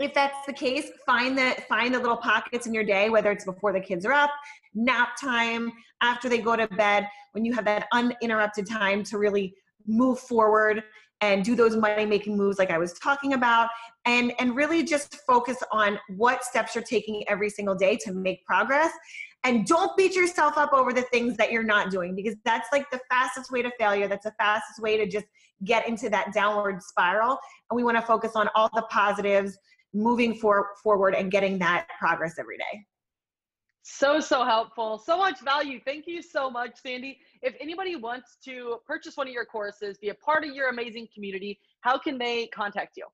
if 0.00 0.12
that's 0.12 0.44
the 0.46 0.52
case 0.52 0.90
find 1.06 1.38
the 1.38 1.54
find 1.68 1.94
the 1.94 1.98
little 1.98 2.16
pockets 2.16 2.66
in 2.66 2.74
your 2.74 2.84
day 2.84 3.10
whether 3.10 3.30
it's 3.30 3.44
before 3.44 3.72
the 3.72 3.80
kids 3.80 4.04
are 4.04 4.12
up 4.12 4.30
nap 4.74 5.10
time 5.20 5.72
after 6.02 6.28
they 6.28 6.38
go 6.38 6.56
to 6.56 6.66
bed 6.68 7.06
when 7.32 7.44
you 7.44 7.52
have 7.52 7.64
that 7.64 7.86
uninterrupted 7.92 8.66
time 8.66 9.02
to 9.04 9.18
really 9.18 9.54
move 9.86 10.18
forward 10.18 10.82
and 11.20 11.44
do 11.44 11.54
those 11.54 11.76
money 11.76 12.04
making 12.04 12.36
moves 12.36 12.58
like 12.58 12.70
i 12.70 12.78
was 12.78 12.92
talking 12.94 13.34
about 13.34 13.68
and 14.06 14.32
and 14.38 14.54
really 14.54 14.82
just 14.82 15.16
focus 15.26 15.56
on 15.72 15.98
what 16.16 16.44
steps 16.44 16.74
you're 16.74 16.84
taking 16.84 17.24
every 17.28 17.48
single 17.48 17.74
day 17.74 17.96
to 18.04 18.12
make 18.12 18.44
progress. 18.44 18.92
And 19.44 19.66
don't 19.66 19.94
beat 19.96 20.14
yourself 20.14 20.56
up 20.56 20.72
over 20.72 20.92
the 20.92 21.02
things 21.02 21.36
that 21.36 21.52
you're 21.52 21.64
not 21.64 21.90
doing 21.90 22.14
because 22.14 22.34
that's 22.44 22.68
like 22.72 22.90
the 22.90 23.00
fastest 23.10 23.50
way 23.50 23.60
to 23.60 23.70
failure. 23.78 24.08
That's 24.08 24.24
the 24.24 24.34
fastest 24.38 24.80
way 24.80 24.96
to 24.96 25.06
just 25.06 25.26
get 25.64 25.86
into 25.86 26.08
that 26.10 26.32
downward 26.32 26.82
spiral. 26.82 27.38
And 27.70 27.76
we 27.76 27.84
want 27.84 27.98
to 27.98 28.02
focus 28.02 28.32
on 28.36 28.48
all 28.54 28.70
the 28.74 28.86
positives 28.90 29.58
moving 29.92 30.34
for, 30.34 30.68
forward 30.82 31.14
and 31.14 31.30
getting 31.30 31.58
that 31.58 31.86
progress 31.98 32.38
every 32.38 32.56
day. 32.56 32.86
So, 33.86 34.18
so 34.18 34.44
helpful. 34.44 34.96
So 34.96 35.18
much 35.18 35.40
value. 35.42 35.78
Thank 35.84 36.06
you 36.06 36.22
so 36.22 36.50
much, 36.50 36.80
Sandy. 36.82 37.18
If 37.42 37.54
anybody 37.60 37.96
wants 37.96 38.38
to 38.46 38.78
purchase 38.86 39.14
one 39.18 39.28
of 39.28 39.34
your 39.34 39.44
courses, 39.44 39.98
be 39.98 40.08
a 40.08 40.14
part 40.14 40.42
of 40.42 40.54
your 40.54 40.70
amazing 40.70 41.06
community, 41.12 41.60
how 41.82 41.98
can 41.98 42.16
they 42.16 42.46
contact 42.46 42.96
you? 42.96 43.04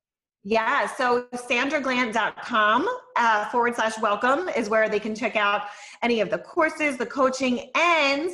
Yeah, 0.44 0.86
so 0.86 1.26
sandraglant.com 1.34 2.88
uh, 3.16 3.44
forward 3.46 3.74
slash 3.74 3.98
welcome 3.98 4.48
is 4.48 4.70
where 4.70 4.88
they 4.88 5.00
can 5.00 5.14
check 5.14 5.34
out 5.34 5.64
any 6.02 6.20
of 6.20 6.30
the 6.30 6.38
courses, 6.38 6.96
the 6.96 7.04
coaching, 7.04 7.68
and 7.74 8.30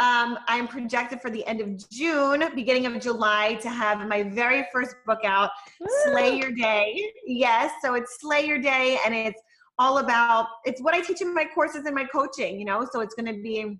um, 0.00 0.38
I'm 0.48 0.66
projected 0.66 1.20
for 1.20 1.30
the 1.30 1.46
end 1.46 1.60
of 1.60 1.88
June, 1.90 2.44
beginning 2.56 2.86
of 2.86 2.98
July, 3.00 3.54
to 3.60 3.68
have 3.68 4.08
my 4.08 4.24
very 4.24 4.66
first 4.72 4.96
book 5.06 5.20
out, 5.22 5.50
Woo! 5.78 5.86
Slay 6.06 6.38
Your 6.38 6.50
Day. 6.50 7.12
Yes, 7.26 7.70
so 7.82 7.94
it's 7.94 8.20
Slay 8.20 8.46
Your 8.46 8.58
Day, 8.58 8.98
and 9.04 9.14
it's 9.14 9.40
all 9.78 9.98
about 9.98 10.46
it's 10.64 10.80
what 10.80 10.94
I 10.94 11.00
teach 11.00 11.20
in 11.20 11.34
my 11.34 11.44
courses 11.54 11.84
and 11.86 11.94
my 11.94 12.04
coaching. 12.04 12.58
You 12.58 12.64
know, 12.64 12.86
so 12.90 13.00
it's 13.00 13.14
going 13.14 13.34
to 13.34 13.42
be 13.42 13.78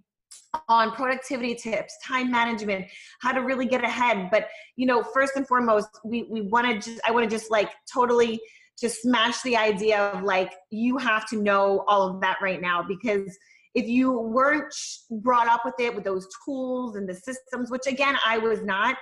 on 0.68 0.90
productivity 0.92 1.54
tips, 1.54 1.96
time 2.04 2.30
management, 2.30 2.86
how 3.20 3.32
to 3.32 3.40
really 3.40 3.66
get 3.66 3.84
ahead. 3.84 4.28
But 4.30 4.48
you 4.76 4.86
know, 4.86 5.02
first 5.02 5.32
and 5.36 5.46
foremost, 5.46 5.88
we 6.04 6.24
we 6.30 6.42
want 6.42 6.66
to 6.66 6.90
just 6.90 7.00
I 7.06 7.10
want 7.10 7.28
to 7.28 7.34
just 7.34 7.50
like 7.50 7.70
totally 7.92 8.40
just 8.78 9.02
smash 9.02 9.40
the 9.42 9.56
idea 9.56 9.98
of 9.98 10.22
like 10.22 10.52
you 10.70 10.98
have 10.98 11.28
to 11.28 11.40
know 11.40 11.84
all 11.86 12.08
of 12.08 12.20
that 12.20 12.38
right 12.42 12.60
now 12.60 12.82
because 12.82 13.36
if 13.74 13.88
you 13.88 14.12
weren't 14.12 14.74
brought 15.10 15.48
up 15.48 15.62
with 15.64 15.74
it 15.78 15.94
with 15.94 16.04
those 16.04 16.26
tools 16.44 16.96
and 16.96 17.08
the 17.08 17.14
systems 17.14 17.70
which 17.70 17.86
again 17.86 18.16
i 18.26 18.36
was 18.36 18.62
not 18.62 18.96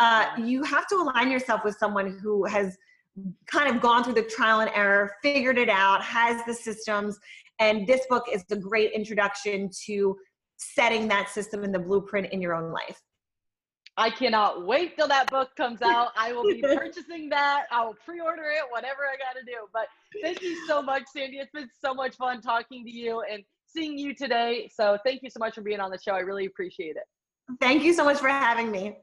uh, 0.00 0.26
you 0.38 0.62
have 0.62 0.86
to 0.86 0.94
align 0.94 1.30
yourself 1.30 1.62
with 1.64 1.76
someone 1.76 2.18
who 2.22 2.44
has 2.44 2.76
kind 3.46 3.74
of 3.74 3.80
gone 3.80 4.04
through 4.04 4.14
the 4.14 4.22
trial 4.22 4.60
and 4.60 4.70
error 4.74 5.12
figured 5.22 5.58
it 5.58 5.68
out 5.68 6.02
has 6.02 6.44
the 6.46 6.54
systems 6.54 7.18
and 7.60 7.86
this 7.86 8.06
book 8.08 8.24
is 8.32 8.44
a 8.50 8.56
great 8.56 8.92
introduction 8.92 9.70
to 9.86 10.16
setting 10.56 11.08
that 11.08 11.28
system 11.28 11.64
and 11.64 11.74
the 11.74 11.78
blueprint 11.78 12.32
in 12.32 12.40
your 12.40 12.54
own 12.54 12.72
life 12.72 13.00
I 13.98 14.10
cannot 14.10 14.64
wait 14.64 14.96
till 14.96 15.08
that 15.08 15.28
book 15.28 15.50
comes 15.56 15.82
out. 15.82 16.12
I 16.16 16.32
will 16.32 16.44
be 16.44 16.62
purchasing 16.62 17.28
that. 17.30 17.64
I 17.72 17.84
will 17.84 17.96
pre-order 18.04 18.44
it, 18.44 18.62
whatever 18.70 19.00
I 19.12 19.16
got 19.16 19.36
to 19.36 19.44
do. 19.44 19.66
But 19.72 19.88
thank 20.22 20.40
you 20.40 20.64
so 20.68 20.80
much, 20.80 21.02
Sandy. 21.12 21.38
It's 21.38 21.50
been 21.50 21.68
so 21.84 21.92
much 21.94 22.14
fun 22.14 22.40
talking 22.40 22.84
to 22.84 22.90
you 22.90 23.24
and 23.30 23.42
seeing 23.66 23.98
you 23.98 24.14
today. 24.14 24.70
So 24.72 24.98
thank 25.04 25.24
you 25.24 25.30
so 25.30 25.40
much 25.40 25.56
for 25.56 25.62
being 25.62 25.80
on 25.80 25.90
the 25.90 25.98
show. 25.98 26.12
I 26.12 26.20
really 26.20 26.46
appreciate 26.46 26.94
it. 26.94 27.02
Thank 27.60 27.82
you 27.82 27.92
so 27.92 28.04
much 28.04 28.18
for 28.18 28.28
having 28.28 28.70
me. 28.70 28.98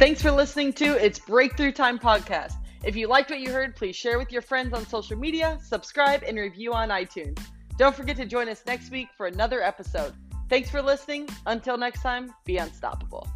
Thanks 0.00 0.22
for 0.22 0.30
listening 0.30 0.72
to 0.72 0.96
It's 0.96 1.18
Breakthrough 1.18 1.72
Time 1.72 1.98
podcast. 1.98 2.54
If 2.82 2.96
you 2.96 3.06
liked 3.06 3.28
what 3.28 3.40
you 3.40 3.52
heard, 3.52 3.76
please 3.76 3.94
share 3.94 4.18
with 4.18 4.32
your 4.32 4.40
friends 4.40 4.72
on 4.72 4.86
social 4.86 5.14
media, 5.14 5.58
subscribe, 5.62 6.22
and 6.26 6.38
review 6.38 6.72
on 6.72 6.88
iTunes. 6.88 7.38
Don't 7.76 7.94
forget 7.94 8.16
to 8.16 8.24
join 8.24 8.48
us 8.48 8.62
next 8.66 8.90
week 8.90 9.08
for 9.14 9.26
another 9.26 9.62
episode. 9.62 10.14
Thanks 10.48 10.70
for 10.70 10.80
listening. 10.80 11.28
Until 11.44 11.76
next 11.76 12.00
time, 12.00 12.32
be 12.46 12.56
unstoppable. 12.56 13.28